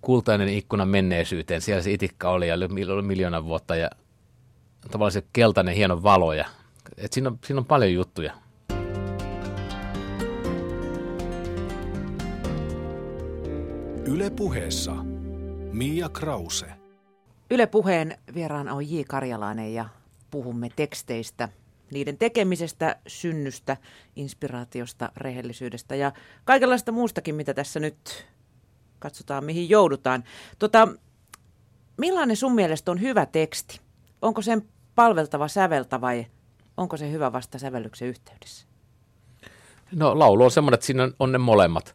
[0.00, 1.60] kultainen ikkuna menneisyyteen.
[1.60, 3.90] Siellä se itikka oli ja oli miljoona vuotta ja
[4.90, 6.32] tavallaan se keltainen hieno valo.
[6.32, 6.44] Ja,
[6.96, 8.32] et siinä, on, siinä on paljon juttuja.
[14.06, 14.94] Yle puheessa
[15.72, 16.66] Mia Krause.
[17.50, 19.00] Yle puheen vieraana on J.
[19.08, 19.88] Karjalainen ja
[20.30, 21.48] puhumme teksteistä,
[21.90, 23.76] niiden tekemisestä, synnystä,
[24.16, 26.12] inspiraatiosta, rehellisyydestä ja
[26.44, 28.26] kaikenlaista muustakin, mitä tässä nyt
[28.98, 30.24] katsotaan, mihin joudutaan.
[30.58, 30.88] Tota,
[31.96, 33.80] millainen sun mielestä on hyvä teksti?
[34.22, 36.26] Onko sen palveltava säveltä vai
[36.76, 38.66] onko se hyvä vasta sävellyksen yhteydessä?
[39.92, 41.94] No laulu on semmoinen, että siinä on, ne molemmat.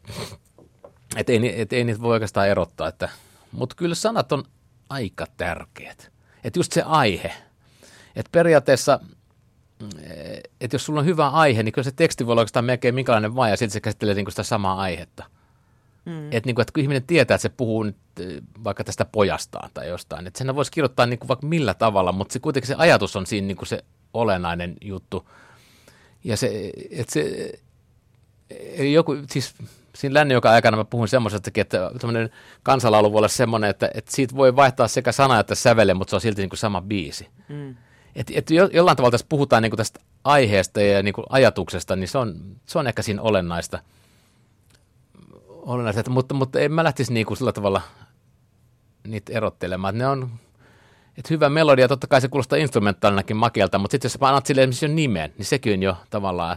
[1.16, 2.88] Että ei, et ei niitä voi oikeastaan erottaa.
[2.88, 3.08] Että,
[3.52, 4.44] mutta kyllä sanat on
[4.88, 6.12] aika tärkeät.
[6.44, 7.32] Että just se aihe.
[8.16, 9.00] Että periaatteessa,
[10.60, 13.36] että jos sulla on hyvä aihe, niin kyllä se teksti voi olla oikeastaan melkein minkälainen
[13.36, 15.24] vaan, ja sitten se käsittelee niin sitä samaa aihetta.
[16.04, 16.26] Mm.
[16.32, 19.70] Että niin kuin, että kun ihminen tietää, että se puhuu nyt eh, vaikka tästä pojastaan
[19.74, 22.74] tai jostain, että sen voisi kirjoittaa niin kuin vaikka millä tavalla, mutta se, kuitenkin se
[22.78, 23.84] ajatus on siinä niin kuin se
[24.14, 25.28] olennainen juttu.
[26.24, 27.52] Ja se, että se,
[28.92, 29.54] joku, siis
[29.94, 32.30] siinä lännen joka aikana mä puhun semmoisestakin, että tämmöinen
[32.62, 36.16] kansalaulu voi olla semmoinen, että, että siitä voi vaihtaa sekä sana että sävele, mutta se
[36.16, 37.28] on silti niin kuin sama biisi.
[37.48, 37.76] Mm.
[38.16, 41.96] Et, et jo, jollain tavalla tässä puhutaan niin kuin tästä aiheesta ja niin kuin ajatuksesta,
[41.96, 42.34] niin se on,
[42.66, 43.78] se on ehkä siinä olennaista–
[45.64, 47.80] olennaiset, mutta, mutta en mä lähtisi niin kuin sillä tavalla
[49.06, 49.98] niitä erottelemaan.
[49.98, 50.30] Ne on,
[51.18, 54.60] että hyvä melodia, totta kai se kuulostaa instrumentaalinakin makelta, mutta sitten jos sä annat sille
[54.60, 56.56] esimerkiksi jo nimen, niin sekin on jo tavallaan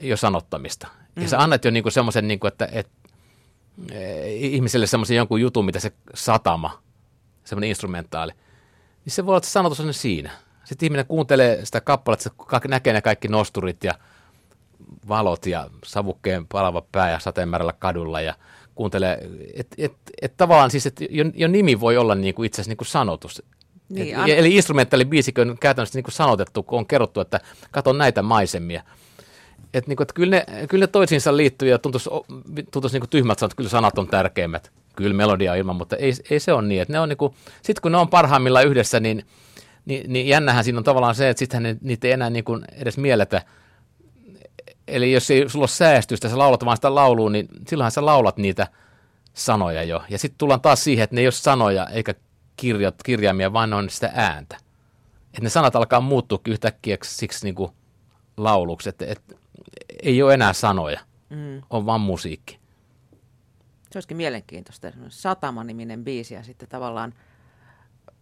[0.00, 0.88] jo sanottamista.
[1.16, 1.22] Mm.
[1.22, 2.92] Ja sä annat jo niinku semmoisen, niinku, että, että
[3.90, 6.82] e, ihmiselle semmoisen jonkun jutun, mitä se satama,
[7.44, 8.32] semmoinen instrumentaali,
[9.04, 10.30] niin se voi olla, että sanotus on siinä.
[10.64, 13.94] Sitten ihminen kuuntelee sitä kappaletta, se näkee ne kaikki nosturit ja
[15.08, 18.34] valot ja savukkeen palava pää ja sateenmäärällä kadulla ja
[18.74, 22.70] kuuntelee, että et, et tavallaan siis, että jo, jo, nimi voi olla niinku itse asiassa
[22.70, 23.42] niinku sanotus.
[23.88, 28.22] Niin, et, eli instrumentaali biisikö on käytännössä niinku sanotettu, kun on kerrottu, että kato näitä
[28.22, 28.82] maisemia.
[29.74, 32.10] Että niinku, et kyllä, ne, kyllä ne toisiinsa liittyy ja tuntuisi,
[32.72, 34.72] tuntuisi niinku tyhmät sanat, että kyllä sanat on tärkeimmät.
[34.96, 36.82] Kyllä melodia on ilman, mutta ei, ei se ole niin.
[36.82, 39.24] Että ne on niinku, sitten kun ne on parhaimmillaan yhdessä, niin,
[39.84, 43.42] niin, niin jännähän siinä on tavallaan se, että sittenhän niitä ei enää niinku edes mielletä–
[44.88, 48.36] Eli jos ei sulla ole säästystä, sä laulat vaan sitä lauluun, niin silloinhan sä laulat
[48.36, 48.66] niitä
[49.34, 50.02] sanoja jo.
[50.08, 52.14] Ja sitten tullaan taas siihen, että ne ei ole sanoja eikä
[52.56, 54.56] kirjat, kirjaimia, vaan ne on sitä ääntä.
[55.26, 57.72] Että ne sanat alkaa muuttua yhtäkkiä siksi niin kuin
[58.36, 59.34] lauluksi, että, että
[60.02, 61.62] ei ole enää sanoja, mm.
[61.70, 62.58] on vaan musiikki.
[63.90, 67.14] Se olisikin mielenkiintoista, Satama-niminen biisi ja sitten tavallaan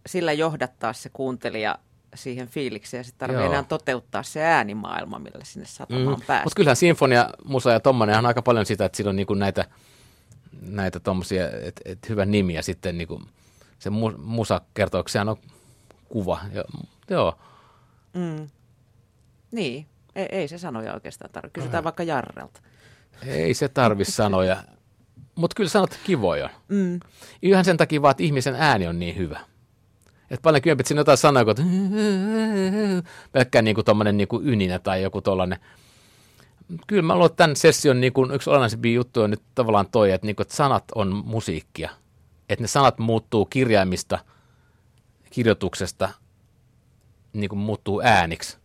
[0.05, 1.79] sillä johdattaa se kuuntelija
[2.15, 6.25] siihen fiilikseen ja sitten tarvitsee enää toteuttaa se äänimaailma, millä sinne satamaan mm.
[6.27, 6.43] pääsee.
[6.43, 9.65] Mutta kyllähän sinfonia, musa ja tommonen on aika paljon sitä, että sillä on niinku näitä,
[10.61, 13.21] näitä tommosia, että et hyvä nimi ja sitten niinku
[13.79, 15.37] se mu, musa kertoo, sehän on
[16.09, 16.39] kuva.
[16.53, 16.63] Ja,
[17.09, 17.37] joo.
[18.13, 18.49] Mm.
[19.51, 19.85] Niin,
[20.15, 21.53] ei, ei se sanoja oikeastaan tarvitse.
[21.53, 21.85] Kysytään mm.
[21.85, 22.61] vaikka Jarrelta.
[23.25, 24.63] Ei se tarvi sanoja,
[25.35, 26.49] mutta kyllä sanot kivoja.
[26.67, 26.99] Mm.
[27.41, 29.39] Ihan sen takia vaan, että ihmisen ääni on niin hyvä.
[30.33, 31.55] Että paljon kymmenpit siinä jotain sanoa, kun
[33.31, 35.59] pelkkää niin kuin tommonen niin kuin yninä tai joku tollanen.
[36.87, 40.11] Kyllä mä luulen, että tämän session niin kuin yksi olennaisempi juttu on nyt tavallaan toi,
[40.11, 41.89] että, niin kuin, että sanat on musiikkia.
[42.49, 44.19] Että ne sanat muuttuu kirjaimista,
[45.29, 46.09] kirjoituksesta,
[47.33, 48.57] niin kuin muuttuu ääniksi.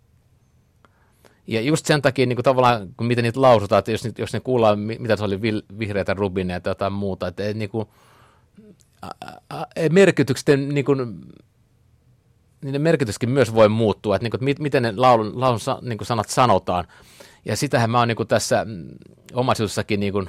[1.46, 4.40] Ja just sen takia niin kuin tavallaan, kun miten niitä lausutaan, että jos, jos ne
[4.40, 5.40] kuullaan, mitä se oli
[5.78, 7.88] vihreitä rubineja tai jotain muuta, että niin kuin,
[9.90, 11.20] merkitykset niin kuin,
[12.64, 16.06] niiden merkityskin myös voi muuttua, että, niin kuin, että miten ne laulun, laulun niin kuin
[16.06, 16.84] sanat sanotaan.
[17.44, 18.88] Ja sitähän mä oon niin kuin tässä mm,
[19.32, 20.28] omaisuudessakin niin kuin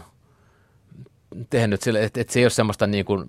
[1.50, 3.26] tehnyt sille, että, että se ei ole semmoista niin kuin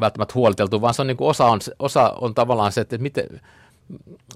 [0.00, 3.40] välttämättä huoliteltu, vaan se on niin kuin osa, on, osa on tavallaan se, että miten,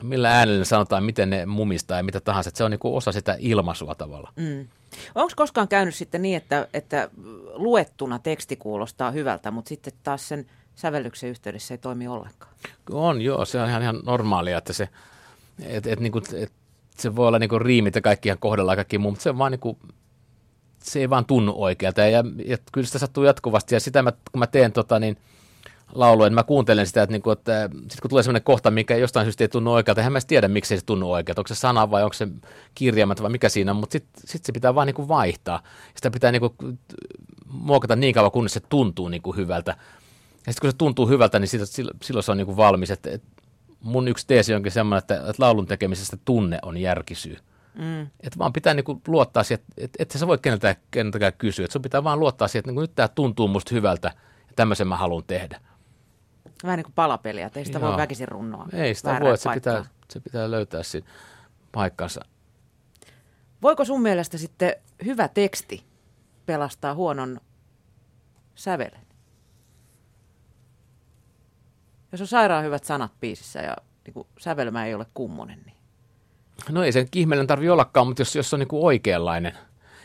[0.02, 2.48] millä äänellä ne sanotaan, miten ne mumistaa ja mitä tahansa.
[2.48, 4.32] Että se on niin kuin osa sitä ilmaisua tavalla.
[4.36, 4.68] Mm.
[5.14, 7.10] Onko koskaan käynyt sitten niin, että, että
[7.54, 10.46] luettuna teksti kuulostaa hyvältä, mutta sitten taas sen
[10.76, 12.52] sävellyksen yhteydessä ei toimi ollenkaan?
[12.90, 14.88] On joo, se on ihan, ihan normaalia, että se,
[15.62, 16.52] et, et, niinku, et,
[16.98, 19.38] se voi olla niinku riimit ja kaikki ihan kohdalla ja kaikki muu, mutta se on
[19.38, 19.78] vaan niinku,
[20.82, 24.38] se ei vaan tunnu oikealta ja, ja kyllä sitä sattuu jatkuvasti ja sitä mä, kun
[24.38, 25.16] mä teen tota niin,
[25.94, 29.26] laulua, niin mä kuuntelen sitä, että, niinku, että sit kun tulee sellainen kohta, mikä jostain
[29.26, 32.02] syystä ei tunnu oikealta, eihän mä tiedä, miksi se tunnu oikealta, onko se sana vai
[32.02, 32.28] onko se
[32.74, 35.62] kirjaimet vai mikä siinä on, mutta sitten sit se pitää vaan niinku vaihtaa.
[35.94, 36.54] Sitä pitää niinku
[37.50, 39.76] muokata niin kauan, kunnes se tuntuu niinku hyvältä.
[40.46, 41.66] Ja sitten kun se tuntuu hyvältä, niin siitä,
[42.02, 42.90] silloin se on niin kuin valmis.
[42.90, 43.22] Et, et
[43.80, 47.36] mun yksi teesi onkin semmoinen, että, että laulun tekemisestä tunne on järkisyy.
[47.74, 48.02] Mm.
[48.02, 51.64] Että vaan pitää niinku luottaa siihen, että et, et sä voi keneltäkään, keneltäkään kysyä.
[51.64, 54.12] Että sun pitää vaan luottaa siihen, että niinku nyt tämä tuntuu musta hyvältä
[54.48, 55.60] ja tämmöisen mä haluan tehdä.
[56.64, 57.88] Vähän niin kuin palapeliä, että ei sitä Joo.
[57.88, 58.66] voi väkisin runnoa.
[58.72, 61.08] Ei sitä voi, että se pitää, se pitää löytää siinä
[61.72, 62.20] paikkansa.
[63.62, 64.74] Voiko sun mielestä sitten
[65.04, 65.84] hyvä teksti
[66.46, 67.40] pelastaa huonon
[68.54, 69.05] sävelen?
[72.12, 73.76] Jos on sairaan hyvät sanat biisissä ja
[74.06, 75.76] niin kuin sävelmä ei ole kummonen, niin...
[76.70, 79.52] No ei sen ihmeellinen tarvi ollakaan, mutta jos, jos on niin kuin oikeanlainen.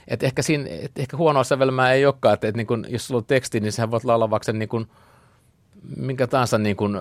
[0.08, 3.18] Et ehkä, siinä, et ehkä huonoa sävelmää ei olekaan, että et niin kuin, jos sulla
[3.18, 4.88] on teksti, niin sehän voit laulaa vaikka sen niin kuin,
[5.98, 6.98] minkä tahansa niin kuin,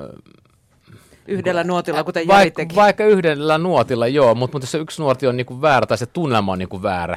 [1.29, 2.77] Yhdellä nuotilla, kuten Jari vaikka, teki.
[2.77, 5.99] Vaikka yhdellä nuotilla, joo, mutta, mutta jos se yksi nuoti on niin kuin väärä tai
[5.99, 7.17] se tunnelma on niin kuin väärä,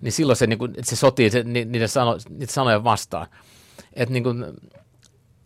[0.00, 3.26] niin silloin se, niin kuin, se sotii se, niiden sano, niitä sanoja vastaan.
[3.92, 4.44] Että niin kuin,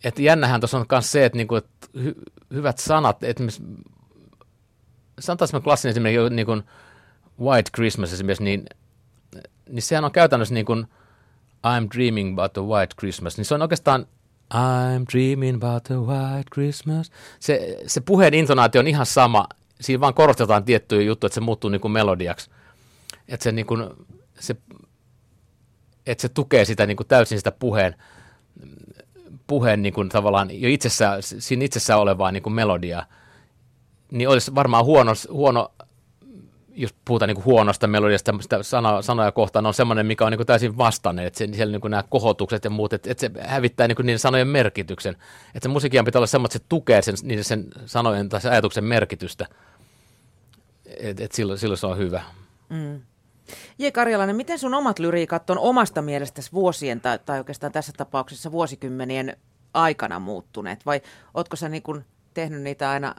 [0.03, 2.15] että jännähän tuossa on myös se, että, niinku, että hy,
[2.53, 3.43] hyvät sanat, että
[5.19, 6.63] sanotaan klassinen esimerkiksi niin kuin
[7.39, 8.65] White Christmas esimerkiksi, niin,
[9.69, 10.87] niin sehän on käytännössä niin kuin
[11.67, 14.07] I'm dreaming about a white Christmas, niin se on oikeastaan
[14.53, 17.11] I'm dreaming about a white Christmas.
[17.39, 19.47] Se, se puheen intonaatio on ihan sama,
[19.81, 22.49] siinä vaan korostetaan tiettyjä juttuja, että se muuttuu niin kuin melodiaksi.
[23.27, 23.89] Että se, niin kuin,
[24.39, 24.55] se,
[26.05, 27.95] että se tukee sitä niin kuin täysin sitä puheen
[29.47, 33.05] puheen niin kuin tavallaan jo itsessä, siinä itsessään olevaa niin kuin melodia,
[34.11, 35.71] niin olisi varmaan huono, huono
[36.75, 40.37] jos puhutaan niin kuin huonosta melodiasta, sitä sana, sanoja kohtaan on semmoinen, mikä on niin
[40.37, 43.87] kuin täysin vastainen, että siellä niin kuin nämä kohotukset ja muut, että, että se hävittää
[43.87, 45.15] niin kuin niiden sanojen merkityksen.
[45.47, 48.51] Että se musiikin pitää olla semmoinen, että se tukee sen, niiden sen sanojen tai sen
[48.51, 49.47] ajatuksen merkitystä.
[50.85, 52.23] Että et silloin, silloin se on hyvä.
[52.69, 53.01] Mm.
[53.79, 53.87] J.
[53.93, 59.37] Karjalainen, miten sun omat lyriikat on omasta mielestäsi vuosien tai, tai oikeastaan tässä tapauksessa vuosikymmenien
[59.73, 60.85] aikana muuttuneet?
[60.85, 61.01] Vai
[61.33, 63.15] ootko sä niin kun tehnyt niitä aina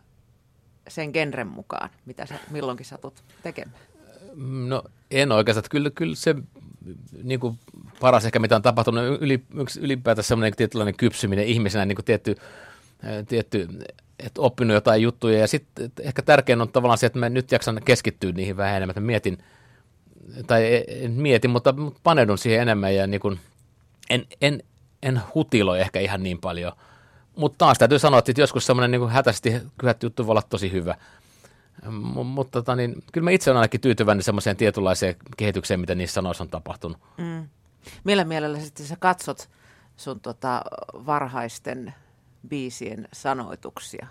[0.89, 3.79] sen genren mukaan, mitä sä milloinkin satut tekemään?
[4.69, 5.65] No en oikeastaan.
[5.71, 6.35] Kyllä, kyllä se
[7.23, 7.59] niin kuin
[8.01, 9.45] paras ehkä mitä on tapahtunut, yli,
[9.81, 12.37] ylipäätään semmoinen tietynlainen kypsyminen ihmisenä, niin kuin tietty,
[13.29, 13.69] tietty
[14.19, 17.81] että oppinut jotain juttuja ja sitten ehkä tärkein on tavallaan se, että mä nyt jaksan
[17.85, 19.39] keskittyä niihin vähän enemmän, että mietin,
[20.47, 23.41] tai en mieti, mutta, paneudun siihen enemmän ja niin kuin,
[24.11, 24.63] en, en,
[25.03, 26.73] en hutiloi ehkä ihan niin paljon.
[27.37, 30.95] Mutta taas täytyy sanoa, että joskus semmoinen niin hätäisesti kyhät juttu voi olla tosi hyvä.
[31.85, 36.15] M- mutta tota, niin, kyllä mä itse olen ainakin tyytyväinen semmoiseen tietynlaiseen kehitykseen, mitä niissä
[36.15, 36.99] sanoissa on tapahtunut.
[37.19, 37.49] Mm.
[38.05, 39.51] Millä mielellä sitten sä katsot
[39.97, 40.63] sun tota,
[41.07, 41.95] varhaisten
[42.49, 44.07] biisien sanoituksia?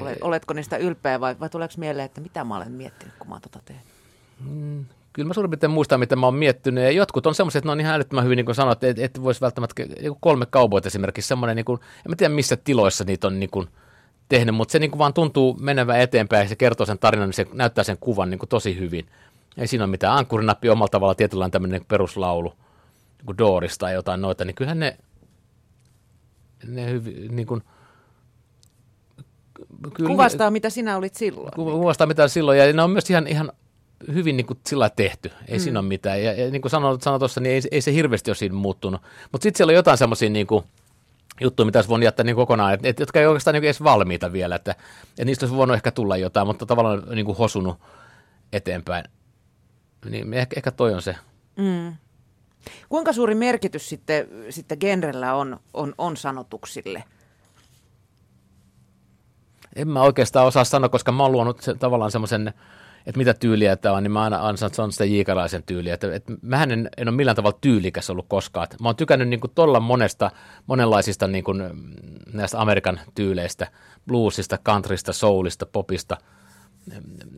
[0.00, 3.34] Olet, oletko niistä ylpeä vai, vai tuleeko mieleen, että mitä mä olen miettinyt, kun mä
[3.34, 3.84] oon tota tehnyt?
[4.40, 4.86] Mm,
[5.18, 6.84] kyllä mä suurin piirtein muistan, mitä mä oon miettinyt.
[6.84, 9.22] Ja jotkut on semmoiset, että ne on ihan älyttömän hyvin, niin kuin sanoit, että et
[9.22, 9.82] voisi välttämättä,
[10.20, 13.68] kolme kaupoita esimerkiksi, semmoinen, niin kuin, en mä tiedä missä tiloissa niitä on niin kuin,
[14.28, 17.34] tehnyt, mutta se niin kuin vaan tuntuu menevän eteenpäin ja se kertoo sen tarinan, niin
[17.34, 19.06] se näyttää sen kuvan niin kuin tosi hyvin.
[19.56, 22.48] Ei siinä ole mitään ankkurinappi omalla tavalla tietynlainen tämmöinen peruslaulu,
[23.18, 24.98] niin kuin Doorista tai jotain noita, niin kyllähän ne,
[26.66, 27.62] ne hyvin, niin kuin,
[29.94, 31.52] kyllä, Kuvastaa, mitä sinä olit silloin.
[31.54, 33.52] Kuvastaa, mitä silloin, ja ne on myös ihan, ihan
[34.14, 35.62] hyvin niin kuin sillä tehty, ei mm.
[35.62, 36.22] siinä ole mitään.
[36.22, 39.02] Ja, ja niin kuin sanoin, sanoin tuossa, niin ei, ei se hirveästi ole siinä muuttunut.
[39.32, 40.64] Mutta sitten siellä on jotain semmoisia niin kuin,
[41.40, 44.32] juttuja, mitä olisi voinut jättää niin kokonaan, että, et, jotka ei oikeastaan niin edes valmiita
[44.32, 44.70] vielä, että,
[45.08, 47.78] että niistä olisi voinut ehkä tulla jotain, mutta tavallaan niin kuin hosunut
[48.52, 49.04] eteenpäin.
[50.10, 51.16] Niin ehkä, ehkä toi on se.
[51.56, 51.96] Mm.
[52.88, 57.04] Kuinka suuri merkitys sitten, sitten genrellä on, on, on sanotuksille?
[59.76, 62.54] En mä oikeastaan osaa sanoa, koska mä oon luonut se, tavallaan semmoisen
[63.06, 65.94] että mitä tyyliä tämä on, niin mä aina ansaan, sitä jiikalaisen tyyliä.
[65.94, 68.66] Että, että mähän en, en ole millään tavalla tyylikäs ollut koskaan.
[68.80, 70.30] Mä oon tykännyt niin tuolla monesta,
[70.66, 71.62] monenlaisista niin kuin,
[72.32, 73.66] näistä Amerikan tyyleistä,
[74.06, 76.16] bluesista, countrysta, soulista, popista,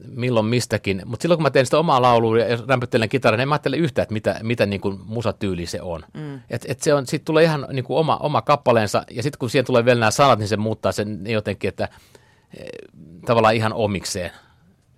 [0.08, 1.02] milloin mistäkin.
[1.04, 3.76] Mutta silloin kun mä teen sitä omaa laulua ja rämpyttelen kitaran, niin en mä ajattele
[3.76, 6.04] yhtään, että mitä, mitä niin kuin musatyyli se on.
[6.14, 6.40] Mm.
[6.50, 9.50] Et, et se on, sit tulee ihan niin kuin oma, oma kappaleensa, ja sitten kun
[9.50, 11.88] siihen tulee vielä nämä sanat, niin se muuttaa sen jotenkin, että
[12.56, 12.68] eh,
[13.26, 14.30] tavallaan ihan omikseen.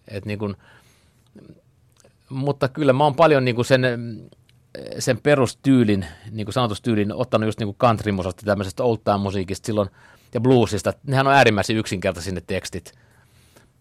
[0.09, 0.57] Et niin kuin,
[2.29, 3.83] mutta kyllä mä oon paljon niin kuin sen,
[4.99, 9.91] sen perustyylin, niin kuin sanotustyylin, ottanut just niin kuin countrymusasta, tämmöisestä old time musiikista silloin,
[10.35, 10.93] ja bluesista.
[11.07, 12.93] Nehän on äärimmäisen yksinkertaisia ne tekstit.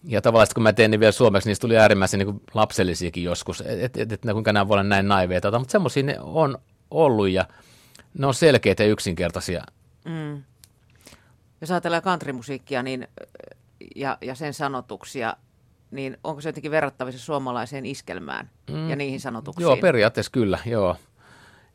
[0.03, 3.61] Ja tavallaan kun mä tein ne vielä suomeksi, niistä tuli äärimmäisen niin kuin lapsellisiakin joskus,
[3.61, 6.57] että et, et, et, kuinka nämä voi olla näin naiveita, mutta semmoisia ne on
[6.91, 7.45] ollut ja
[8.17, 9.63] ne on selkeitä ja yksinkertaisia.
[10.05, 10.43] Mm.
[11.61, 13.07] Jos ajatellaan countrymusiikkia niin,
[13.95, 15.36] ja, ja sen sanotuksia,
[15.92, 18.89] niin onko se jotenkin verrattavissa suomalaiseen iskelmään mm.
[18.89, 19.64] ja niihin sanotuksiin?
[19.64, 20.96] Joo, periaatteessa kyllä, joo.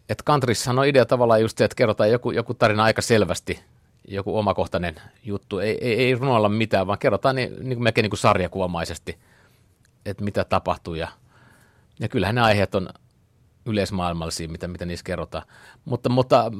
[0.08, 3.60] Että countryssahan on idea tavallaan just se, että kerrotaan joku, joku tarina aika selvästi,
[4.08, 4.94] joku omakohtainen
[5.24, 5.58] juttu.
[5.58, 9.18] Ei, ei, ei runoilla mitään, vaan kerrotaan niin, niin kuin melkein niin kuin sarjakuomaisesti,
[10.06, 10.94] että mitä tapahtuu.
[10.94, 11.08] Ja,
[12.00, 12.88] ja kyllähän ne aiheet on
[13.66, 15.44] yleismaailmallisia, mitä, mitä niissä kerrotaan.
[15.84, 16.52] Mutta, mutta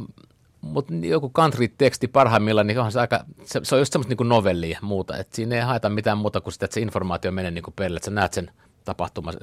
[0.67, 4.71] mutta joku country-teksti parhaimmillaan, niin onhan se aika, se, se on just semmoista niin novellia
[4.71, 7.65] ja muuta, että siinä ei haeta mitään muuta kuin sitä, että se informaatio menee niin
[7.65, 8.51] kuin perille, että sä näet sen
[8.85, 9.35] tapahtuman.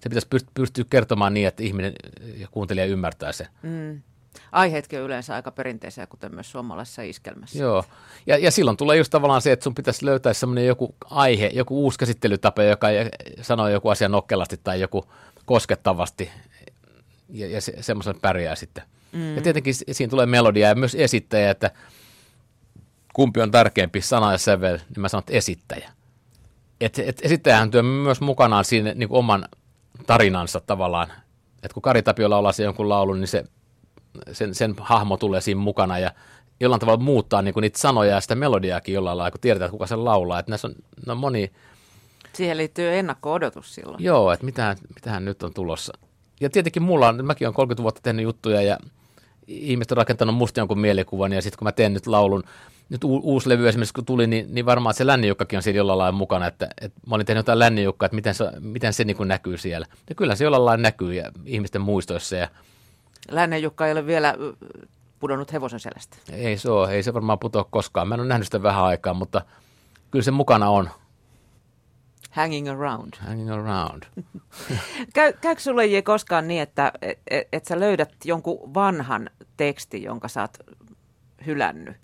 [0.00, 1.92] Se pitäisi pystyä kertomaan niin, että ihminen
[2.36, 3.48] ja kuuntelija ymmärtää sen.
[3.62, 4.02] Mm.
[4.52, 7.58] Aiheetkin on yleensä aika perinteisiä, kuten myös suomalaisessa iskelmässä.
[7.58, 7.84] Joo,
[8.26, 11.82] ja, ja silloin tulee just tavallaan se, että sun pitäisi löytää semmoinen joku aihe, joku
[11.82, 12.86] uusi käsittelytapa, joka
[13.42, 15.04] sanoo joku asia nokkelasti tai joku
[15.46, 16.30] koskettavasti,
[17.28, 18.84] ja, ja se, semmoisen pärjää sitten.
[19.12, 19.36] Mm.
[19.36, 21.70] Ja tietenkin siinä tulee melodia ja myös esittäjä, että
[23.12, 25.90] kumpi on tärkeämpi, sana ja sävel, niin mä sanon, että esittäjä.
[26.80, 29.48] Et, et esittäjähän työ myös mukanaan siinä niin kuin oman
[30.06, 31.12] tarinansa tavallaan.
[31.62, 33.44] Että kun Kari Tapio laulaa se jonkun laulun, niin se,
[34.32, 36.12] sen, sen hahmo tulee siinä mukana ja
[36.60, 39.72] jollain tavalla muuttaa niin kuin niitä sanoja ja sitä melodiaakin jollain lailla, kun tiedetään, että
[39.72, 40.38] kuka sen laulaa.
[40.38, 40.74] Että näissä on,
[41.06, 41.52] no moni...
[42.32, 44.04] Siihen liittyy ennakko-odotus silloin.
[44.04, 45.92] Joo, että mitähän, mitähän nyt on tulossa.
[46.40, 48.78] Ja tietenkin mulla on, mäkin olen 30 vuotta tehnyt juttuja ja
[49.46, 52.44] ihmiset on rakentanut musta jonkun mielikuvan, ja sitten kun mä teen nyt laulun,
[52.88, 55.98] nyt u- uusi levy esimerkiksi kun tuli, niin, niin varmaan se lännijukkakin on siinä jollain
[55.98, 59.16] lailla mukana, että, että mä olin tehnyt jotain lännijukkaa, että miten se, miten se niin
[59.16, 59.86] kuin näkyy siellä.
[60.08, 62.36] Ja kyllä se jollain lailla näkyy ja ihmisten muistoissa.
[62.36, 62.48] Ja...
[63.30, 64.34] Lännijukka ei ole vielä
[65.20, 66.16] pudonnut hevosen selästä.
[66.32, 68.08] Ei se ole, ei se varmaan putoa koskaan.
[68.08, 69.42] Mä en ole nähnyt sitä vähän aikaa, mutta
[70.10, 70.90] kyllä se mukana on.
[72.32, 73.12] Hanging around.
[73.20, 74.02] Hanging around.
[75.14, 80.02] Käy, käykö sulle J koskaan niin, että et, et, et sä löydät jonkun vanhan tekstin,
[80.02, 80.58] jonka sä oot
[81.46, 81.96] hylännyt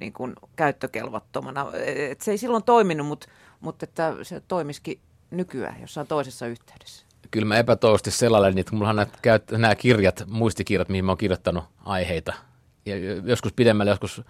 [0.00, 1.66] niin kuin käyttökelvottomana?
[2.10, 3.26] Et se ei silloin toiminut, mutta
[3.60, 5.00] mut että se toimisikin
[5.30, 7.06] nykyään jossain toisessa yhteydessä.
[7.30, 9.10] Kyllä mä epätoivosti sellailen niitä, kun mulla on nämä,
[9.50, 12.32] nämä kirjat, muistikirjat, mihin mä oon kirjoittanut aiheita.
[12.86, 14.22] Ja joskus pidemmälle, joskus,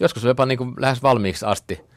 [0.00, 1.80] joskus jopa niin kuin lähes valmiiksi asti–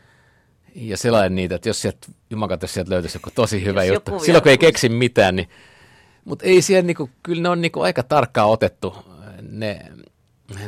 [0.76, 4.20] ja selain niitä, että jos sieltä, jumalat, jos sieltä löytyisi joku tosi hyvä jos juttu.
[4.20, 5.50] Silloin kun ei keksi mitään, niin,
[6.26, 8.96] mutta ei siellä niinku, kyllä ne on niinku aika tarkkaan otettu
[9.42, 9.92] ne,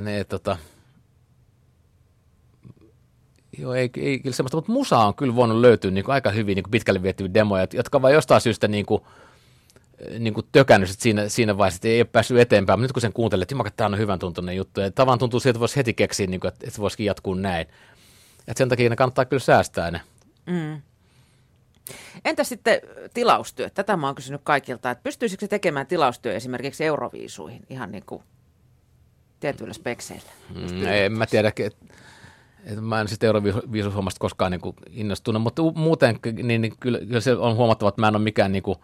[0.02, 0.58] ne tota,
[3.58, 6.56] Joo, ei, ei kyllä semmoista, mutta musa on kyllä voinut löytyä niin kuin aika hyvin
[6.56, 9.02] niin kuin pitkälle vietyjä demoja, jotka vaan jostain syystä niin kuin,
[10.20, 13.14] niin kuin tökännyt siinä, siinä vaiheessa, että ei ole päässyt eteenpäin, mutta nyt kun sen
[13.14, 16.28] kuuntelee, että tämä on hyvän tuntunen juttu, ja tavan tuntuu siltä, että voisi heti keksiä,
[16.28, 17.68] niin kuin, että, että voisikin jatkuu näin.
[18.48, 20.02] Et sen takia ne kannattaa kyllä säästää ne.
[20.46, 20.82] Mm.
[22.26, 22.80] Entä sitten
[23.14, 23.70] tilaustyö?
[23.70, 28.24] Tätä mä oon kysynyt kaikilta, että pystyisikö se tekemään tilaustyö esimerkiksi Euroviisuihin ihan niin kuin
[29.40, 30.32] tietyillä spekseillä?
[30.56, 31.86] Mm, en mä tiedä, että
[32.66, 37.20] et mä en sitten Euroviisuhommasta koskaan niin kuin innostunut, mutta muuten niin, niin kyllä, kyllä,
[37.20, 38.78] se on huomattava, että mä en ole mikään niin kuin,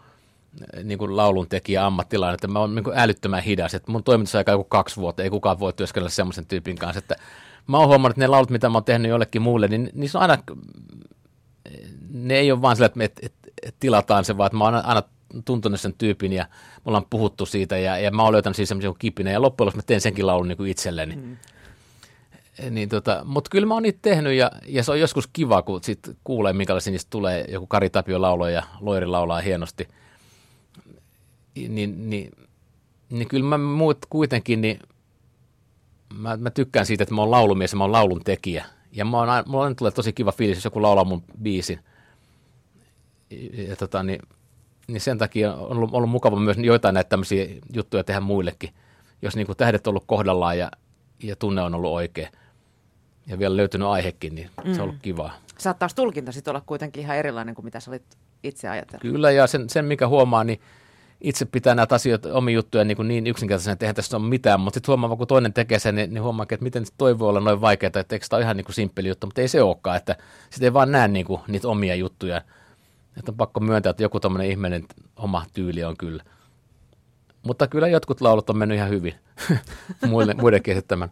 [0.84, 4.52] niin kuin laulun tekijä ammattilainen, että mä oon niin kuin älyttömän hidas, että mun toimitusaika
[4.52, 7.16] on joku kaksi vuotta, ei kukaan voi työskennellä semmoisen tyypin kanssa, että
[7.66, 10.22] mä oon huomannut, että ne laulut, mitä mä oon tehnyt jollekin muulle, niin niissä on
[10.22, 10.42] aina,
[12.10, 14.74] ne ei ole vaan sillä, että, että, että, että tilataan se, vaan että mä oon
[14.74, 15.02] aina
[15.44, 16.44] tuntunut sen tyypin ja
[16.76, 19.78] me ollaan puhuttu siitä ja, ja mä oon löytänyt siis semmoisen kipinä ja loppujen lopuksi
[19.78, 21.16] mä teen senkin laulun niin kuin itselleni.
[21.16, 21.36] Mm.
[22.70, 25.82] Niin tota, mutta kyllä mä oon niitä tehnyt ja, ja se on joskus kiva, kun
[25.82, 27.44] sit kuulee, minkälaisia niistä tulee.
[27.48, 29.88] Joku Kari Tapio laulaa ja Loiri laulaa hienosti.
[31.54, 32.30] Niin, niin,
[33.10, 34.78] niin kyllä mä muut kuitenkin, niin
[36.14, 38.64] mä, mä tykkään siitä, että mä oon laulumies ja mä oon laulun tekijä.
[38.92, 41.80] Ja mä oon, mulla on tulee tosi kiva fiilis, jos joku laulaa mun biisin.
[43.30, 44.22] Ja, ja tota, niin,
[44.88, 48.70] niin sen takia on ollut, ollut mukava myös joitain näitä tämmöisiä juttuja tehdä muillekin.
[49.22, 50.70] Jos niin kuin tähdet on ollut kohdallaan ja,
[51.22, 52.28] ja tunne on ollut oikea
[53.26, 54.74] ja vielä löytynyt aihekin, niin mm.
[54.74, 55.02] se on ollut mm.
[55.02, 55.32] kivaa.
[55.58, 59.02] Saattaa tulkinta sitten olla kuitenkin ihan erilainen kuin mitä sä olit itse ajatellut.
[59.02, 60.60] Kyllä, ja sen, sen mikä huomaa, niin
[61.22, 64.76] itse pitää näitä asioita, omia juttuja niin, niin yksinkertaisena, että eihän tässä ole mitään, mutta
[64.76, 67.60] sitten huomaa, kun toinen tekee sen, niin, niin huomaa, että miten toi voi olla noin
[67.60, 70.16] vaikeaa, että eikö tämä ole ihan niin kuin simppeli juttu, mutta ei se olekaan, että
[70.50, 72.42] sitten ei vaan näe niin kuin, niitä omia juttuja.
[73.18, 74.84] Että on pakko myöntää, että joku tämmöinen ihmeinen
[75.16, 76.24] oma tyyli on kyllä.
[77.42, 79.14] Mutta kyllä jotkut laulut on mennyt ihan hyvin
[80.08, 81.10] muille, muidenkin esittämään.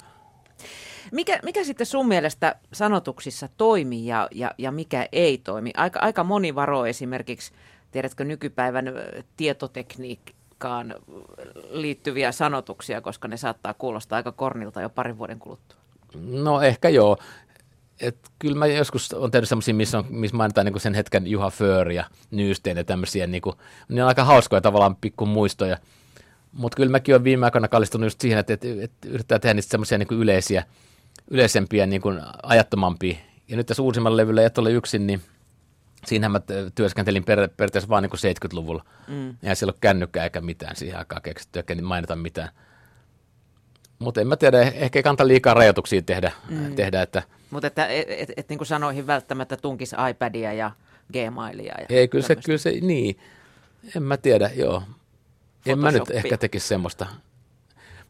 [1.12, 5.70] Mikä, mikä sitten sun mielestä sanotuksissa toimii ja, ja, ja mikä ei toimi?
[5.76, 7.52] Aika, aika moni varo esimerkiksi,
[7.90, 8.92] tiedätkö, nykypäivän
[9.36, 10.94] tietotekniikkaan
[11.70, 15.78] liittyviä sanotuksia, koska ne saattaa kuulostaa aika kornilta jo parin vuoden kuluttua.
[16.14, 17.18] No ehkä joo.
[18.00, 21.50] Et kyllä mä joskus on tehnyt semmoisia, missä, on, missä mainitaan niin sen hetken Juha
[21.50, 23.56] Föör ja Nyysteen ja tämmöisiä, niin kuin,
[23.88, 25.78] ne on aika hauskoja tavallaan pikku muistoja.
[26.52, 29.70] Mutta kyllä mäkin olen viime aikoina kallistunut just siihen, että, että, että yrittää tehdä niistä
[29.70, 30.64] semmoisia niin yleisiä,
[31.30, 33.16] yleisempiä, niin kuin ajattomampia.
[33.48, 35.20] Ja nyt tässä uusimmalla levyllä Et ole yksin, niin
[36.06, 36.40] siinähän mä
[36.74, 38.84] työskentelin per, periaatteessa vaan niin kuin 70-luvulla.
[39.08, 39.36] Mm.
[39.42, 42.48] Ja siellä ole kännykkää eikä mitään siihen aikaan keksitty, eikä mainita mitään.
[43.98, 46.32] Mutta en mä tiedä, ehkä ei kannata liikaa rajoituksia tehdä.
[46.48, 46.74] Mm.
[46.74, 50.70] tehdä että, Mutta että et, et, et, niin kuin sanoihin välttämättä tunkisi iPadia ja
[51.12, 51.74] Gmailia.
[51.78, 53.18] Ja ei, kyllä se, kyllä se, niin.
[53.96, 54.82] En mä tiedä, joo.
[55.66, 57.06] En mä nyt ehkä tekisi semmoista.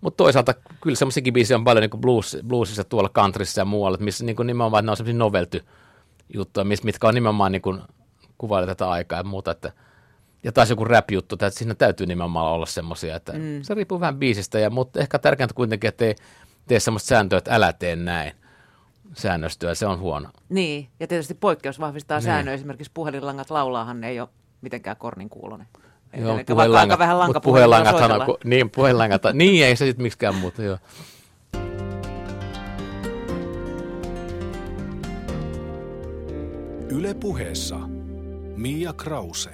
[0.01, 4.25] Mutta toisaalta kyllä semmoisiakin biisejä on paljon niin blues, bluesissa tuolla countryssa ja muualla, missä
[4.25, 5.65] niin nimenomaan ne on semmoisia novelty
[6.35, 7.63] juttuja, mitkä on nimenomaan niin
[8.39, 9.51] kuvailla tätä aikaa ja muuta.
[9.51, 9.73] Että,
[10.43, 13.63] ja taas joku rap-juttu, että siinä täytyy nimenomaan olla semmoisia, että mm.
[13.63, 16.15] se riippuu vähän biisistä, ja, mutta ehkä tärkeintä kuitenkin, että ei
[16.67, 18.33] tee semmoista sääntöä, että älä tee näin
[19.15, 20.29] säännöstöä, se on huono.
[20.49, 22.25] Niin, ja tietysti poikkeus vahvistaa niin.
[22.25, 22.55] säännöä.
[22.55, 24.29] Esimerkiksi puhelinlangat laulaahan ne ei ole
[24.61, 25.67] mitenkään kornin kuulonen.
[26.17, 30.79] Joo, puhelinlangat, vähän mutta puhelinlangathan on, niin, puhelinlangat, niin ei se sitten miksikään muuta, joo.
[36.93, 37.79] Yle puheessa
[38.57, 39.51] Mia Krause.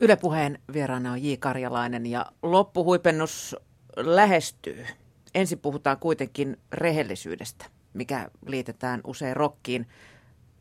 [0.00, 1.32] Yle puheen vieraana on J.
[1.38, 3.56] Karjalainen ja loppuhuipennus
[3.96, 4.86] lähestyy.
[5.34, 9.86] Ensin puhutaan kuitenkin rehellisyydestä, mikä liitetään usein rokkiin.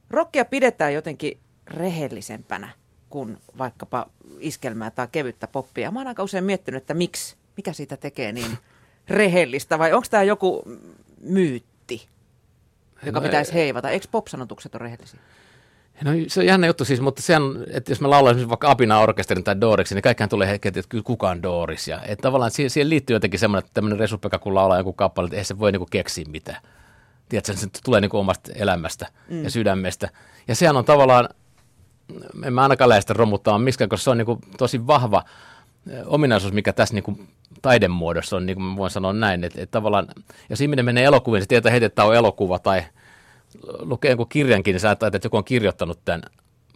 [0.10, 2.70] Rokkia pidetään jotenkin rehellisempänä
[3.10, 5.92] kuin vaikkapa iskelmää tai kevyttä poppia.
[5.92, 8.58] Mä oon aika usein miettinyt, että miksi, mikä siitä tekee niin
[9.08, 10.64] rehellistä vai onko tämä joku
[11.22, 12.08] myytti,
[13.06, 13.90] joka no, pitäisi heivata?
[13.90, 15.20] Eikö pop-sanotukset ole rehellisiä?
[16.04, 19.44] No se on jännä juttu siis, mutta sehän, että jos me laulaa vaikka Apina orkesterin
[19.44, 21.88] tai Dooriksen, niin kaikkihan tulee heti, että kuka on Dooris.
[21.88, 25.26] Ja, että tavallaan siihen, siihen liittyy jotenkin semmoinen, että tämmöinen resupeka, kun laulaa joku kappale,
[25.26, 26.62] että ei se voi niinku keksiä mitään.
[27.30, 29.44] Tiedätkö, se tulee niinku omasta elämästä mm.
[29.44, 30.10] ja sydämestä.
[30.48, 31.30] Ja sehän on tavallaan,
[32.46, 35.24] en mä ainakaan lähde sitä romuttamaan miksikään, koska se on niinku tosi vahva
[36.06, 37.20] ominaisuus, mikä tässä niinku
[37.62, 40.08] taidemuodossa on, niin kuin mä voin sanoa näin, että, että tavallaan,
[40.50, 42.84] jos ihminen menee elokuviin, se tietää heti, että tämä on elokuva tai–
[43.80, 46.22] lukee jonkun kirjankin, niin sä että joku on kirjoittanut tämän,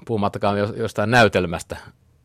[0.05, 1.77] puhumattakaan jostain näytelmästä.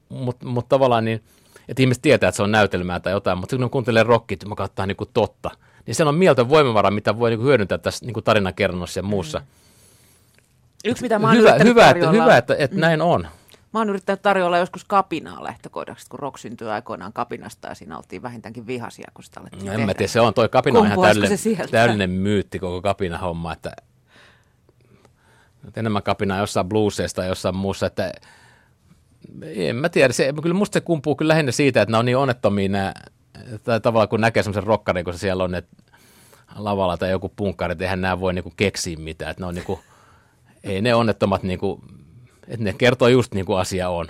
[0.09, 1.23] Mutta mut tavallaan niin,
[1.69, 4.89] että ihmiset tietää, että se on näytelmää tai jotain, mutta kun kuuntelee rockit, mä katsotaan
[4.89, 5.51] niin kuin totta,
[5.87, 9.39] niin se on mieltä voimavara, mitä voi niin hyödyntää tässä niin tarinankerronnossa ja muussa.
[9.39, 9.45] Mm.
[10.85, 12.81] Yksi, mitä mä oon hyvä, hyvä, että, hyvä, että, että mm.
[12.81, 13.29] näin on.
[13.73, 18.23] Mä oon yrittänyt tarjolla joskus kapinaa lähtökohdaksi, kun rock syntyi aikoinaan kapinasta ja siinä oltiin
[18.23, 21.01] vähintäänkin vihaisia, kun sitä alettiin no, En mä tiedä, se on toi kapina on ihan
[21.01, 23.73] täydellinen, täydellinen myytti koko kapina homma, että
[25.77, 28.13] enemmän kapinaa jossain blueseista tai jossain muussa, että
[29.43, 32.17] en mä tiedä, se, kyllä musta se kumpuu kyllä lähinnä siitä, että ne on niin
[32.17, 32.95] onnettomia nämä,
[33.65, 35.77] tai tavallaan kun näkee semmoisen rokkarin, kun se siellä on, että
[36.57, 39.81] lavalla tai joku punkkari, että eihän nämä voi niinku keksiä mitään, että ne on niinku,
[40.65, 41.81] ei ne onnettomat niinku,
[42.49, 44.09] että ne kertoo just niin kuin asia on.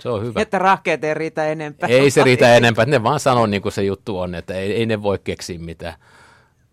[0.00, 0.40] Se on hyvä.
[0.40, 1.88] Että rahkeet ei riitä enempää.
[1.88, 4.72] Ei se riitä enempää, että ne vaan sanoo niin kuin se juttu on, että ei,
[4.72, 5.94] ei ne voi keksiä mitään.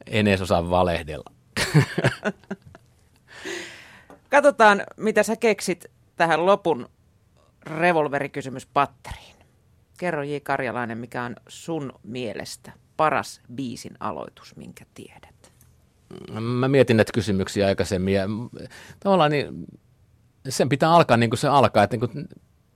[0.08, 1.32] En edes osaa valehdella.
[4.36, 6.90] Katsotaan, mitä sä keksit tähän lopun
[7.66, 9.36] revolverikysymys patteriin.
[9.98, 10.36] Kerro J.
[10.44, 15.52] Karjalainen, mikä on sun mielestä paras biisin aloitus, minkä tiedät?
[16.40, 18.24] Mä mietin näitä kysymyksiä aikaisemmin ja
[19.00, 19.66] tavallaan niin,
[20.50, 21.84] sen pitää alkaa niin kuin se alkaa.
[21.84, 22.28] Että niin kuin,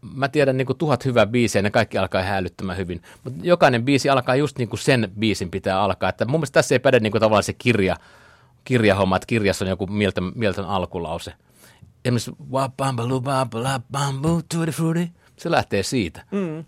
[0.01, 3.01] mä tiedän niin kuin tuhat hyvää biisiä ja ne kaikki alkaa hälyttämään hyvin.
[3.23, 6.09] Mutta jokainen biisi alkaa just niin kuin sen biisin pitää alkaa.
[6.09, 7.95] Että mun mielestä tässä ei päde niin kuin tavallaan se kirja,
[8.63, 11.33] kirjahomma, että kirjassa on joku mieltön, mieltön alkulause–
[12.05, 12.31] esimerkiksi
[15.37, 16.23] se lähtee siitä.
[16.31, 16.65] Mm.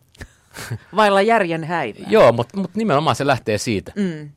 [0.96, 2.06] Vailla järjen häivää.
[2.10, 3.92] Joo, mutta, mutta nimenomaan se lähtee siitä.
[3.96, 4.32] Mm.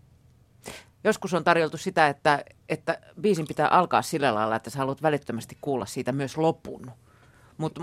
[1.04, 5.58] Joskus on tarjoltu sitä, että, että biisin pitää alkaa sillä lailla, että sä haluat välittömästi
[5.60, 6.90] kuulla siitä myös lopun.
[7.58, 7.78] Mut,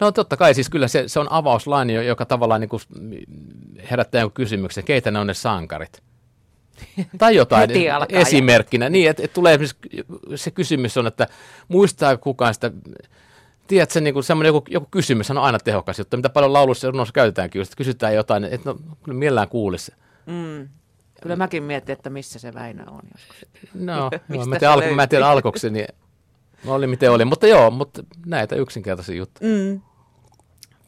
[0.00, 2.82] No totta kai, siis kyllä se, se on avauslaini, joka tavallaan niin kuin
[3.90, 6.02] herättää kysymyksen, keitä ne on ne sankarit.
[7.18, 7.70] Tai jotain
[8.08, 8.88] esimerkkinä.
[8.88, 9.58] Niin, että, että tulee
[10.34, 11.28] se kysymys on, että
[11.68, 12.70] muistaa kukaan sitä,
[13.66, 16.90] tiedätkö, niin kuin semmoinen joku, joku kysymys on aina tehokas juttu, mitä paljon laulussa ja
[16.90, 19.92] runossa käytetäänkin, jos kysytään jotain, että no, kyllä mielellään kuulisi.
[20.26, 20.68] Mm.
[21.22, 23.48] Kyllä mäkin mietin, että missä se Väinö on joskus.
[23.74, 23.94] No,
[24.34, 25.88] joo, mä, tiedän, alku, mä tiedän alkuksi, niin
[26.66, 29.50] oli miten oli, mutta joo, mutta näitä yksinkertaisia juttuja.
[29.50, 29.80] Mm.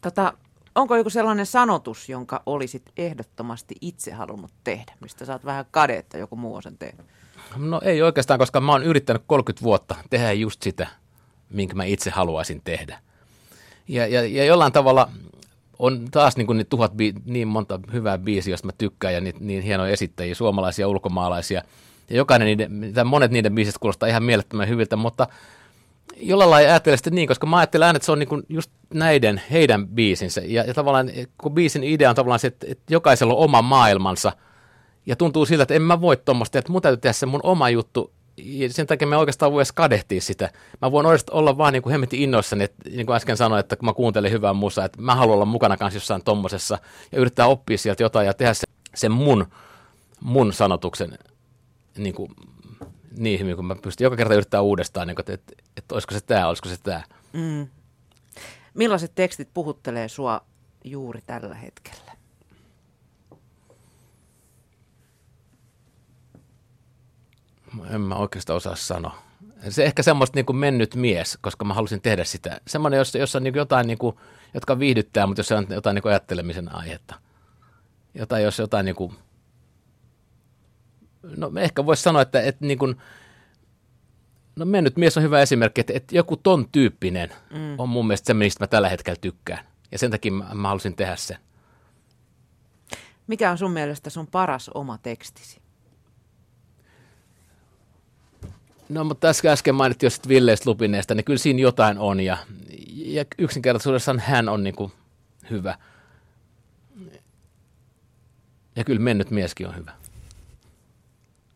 [0.01, 0.33] Tota,
[0.75, 6.17] onko joku sellainen sanotus, jonka olisit ehdottomasti itse halunnut tehdä, mistä saat vähän kade, että
[6.17, 7.05] joku muu on sen tehnyt?
[7.57, 10.87] No ei oikeastaan, koska mä oon yrittänyt 30 vuotta tehdä just sitä,
[11.49, 12.99] minkä mä itse haluaisin tehdä.
[13.87, 15.09] Ja, ja, ja jollain tavalla
[15.79, 19.21] on taas niin, kuin niin, tuhat bi- niin monta hyvää biisiä, josta mä tykkään, ja
[19.21, 21.61] niin, niin hienoja esittäjiä, suomalaisia, ulkomaalaisia.
[22.09, 25.27] Ja jokainen niiden, monet niiden biisistä kuulostaa ihan mielettömän hyviltä, mutta
[26.17, 28.71] jollain lailla ajattelen sitten niin, koska mä ajattelen aina, että se on niin kuin just
[28.93, 30.41] näiden, heidän biisinsä.
[30.45, 34.31] Ja, ja tavallaan, kun biisin idea on tavallaan se, että, että jokaisella on oma maailmansa,
[35.05, 37.69] ja tuntuu siltä, että en mä voi tuommoista, että mun täytyy tehdä se mun oma
[37.69, 40.49] juttu, ja sen takia me oikeastaan voi edes kadehtia sitä.
[40.81, 43.75] Mä voin oikeastaan olla vaan niin kuin hemmetin innoissani, että niin kuin äsken sanoin, että
[43.75, 46.77] kun mä kuuntelen hyvää musaa, että mä haluan olla mukana kanssa jossain tommosessa
[47.11, 49.45] ja yrittää oppia sieltä jotain ja tehdä sen, sen mun,
[50.21, 51.17] mun sanotuksen
[51.97, 52.31] niin kuin
[53.17, 56.13] niin hyvin, kun mä pystyn joka kerta yrittää uudestaan, niin kuin, että, että, että olisiko
[56.13, 57.03] se tämä, olisiko se tämä.
[57.33, 57.67] Mm.
[58.73, 60.41] Millaiset tekstit puhuttelee sua
[60.83, 62.11] juuri tällä hetkellä?
[67.89, 69.21] En mä oikeastaan osaa sanoa.
[69.69, 72.61] Se ehkä semmoista niin kuin mennyt mies, koska mä halusin tehdä sitä.
[72.67, 74.15] Semmoinen, jossa, jossa on niin jotain, niin kuin,
[74.53, 77.15] jotka viihdyttää, mutta jossa on jotain niin kuin ajattelemisen aihetta.
[78.13, 79.15] Jotain, jos jotain niin kuin,
[81.37, 82.95] no ehkä voisi sanoa, että, että niin kuin,
[84.55, 87.79] no mennyt mies on hyvä esimerkki, että, että joku ton tyyppinen mm.
[87.79, 89.65] on mun mielestä se, mistä mä tällä hetkellä tykkään.
[89.91, 91.37] Ja sen takia mä, mä halusin tehdä sen.
[93.27, 95.61] Mikä on sun mielestä sun paras oma tekstisi?
[98.89, 102.19] No, mutta äsken, äsken mainittiin jo Villeistä Lupineesta, niin kyllä siinä jotain on.
[102.19, 102.37] Ja,
[102.95, 104.91] ja yksinkertaisuudessaan hän on niin kuin
[105.49, 105.77] hyvä.
[108.75, 109.91] Ja kyllä mennyt mieskin on hyvä.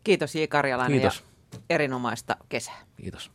[0.10, 0.40] Kiitos J.
[0.50, 1.24] Karjalainen Kiitos.
[1.54, 2.78] ja erinomaista kesää.
[2.98, 3.32] Kiitos.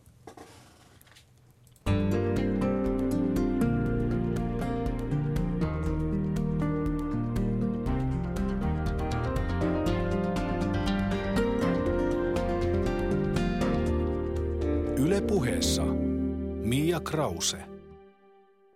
[14.99, 15.83] Yle puheessa
[16.63, 17.74] Mia Krause.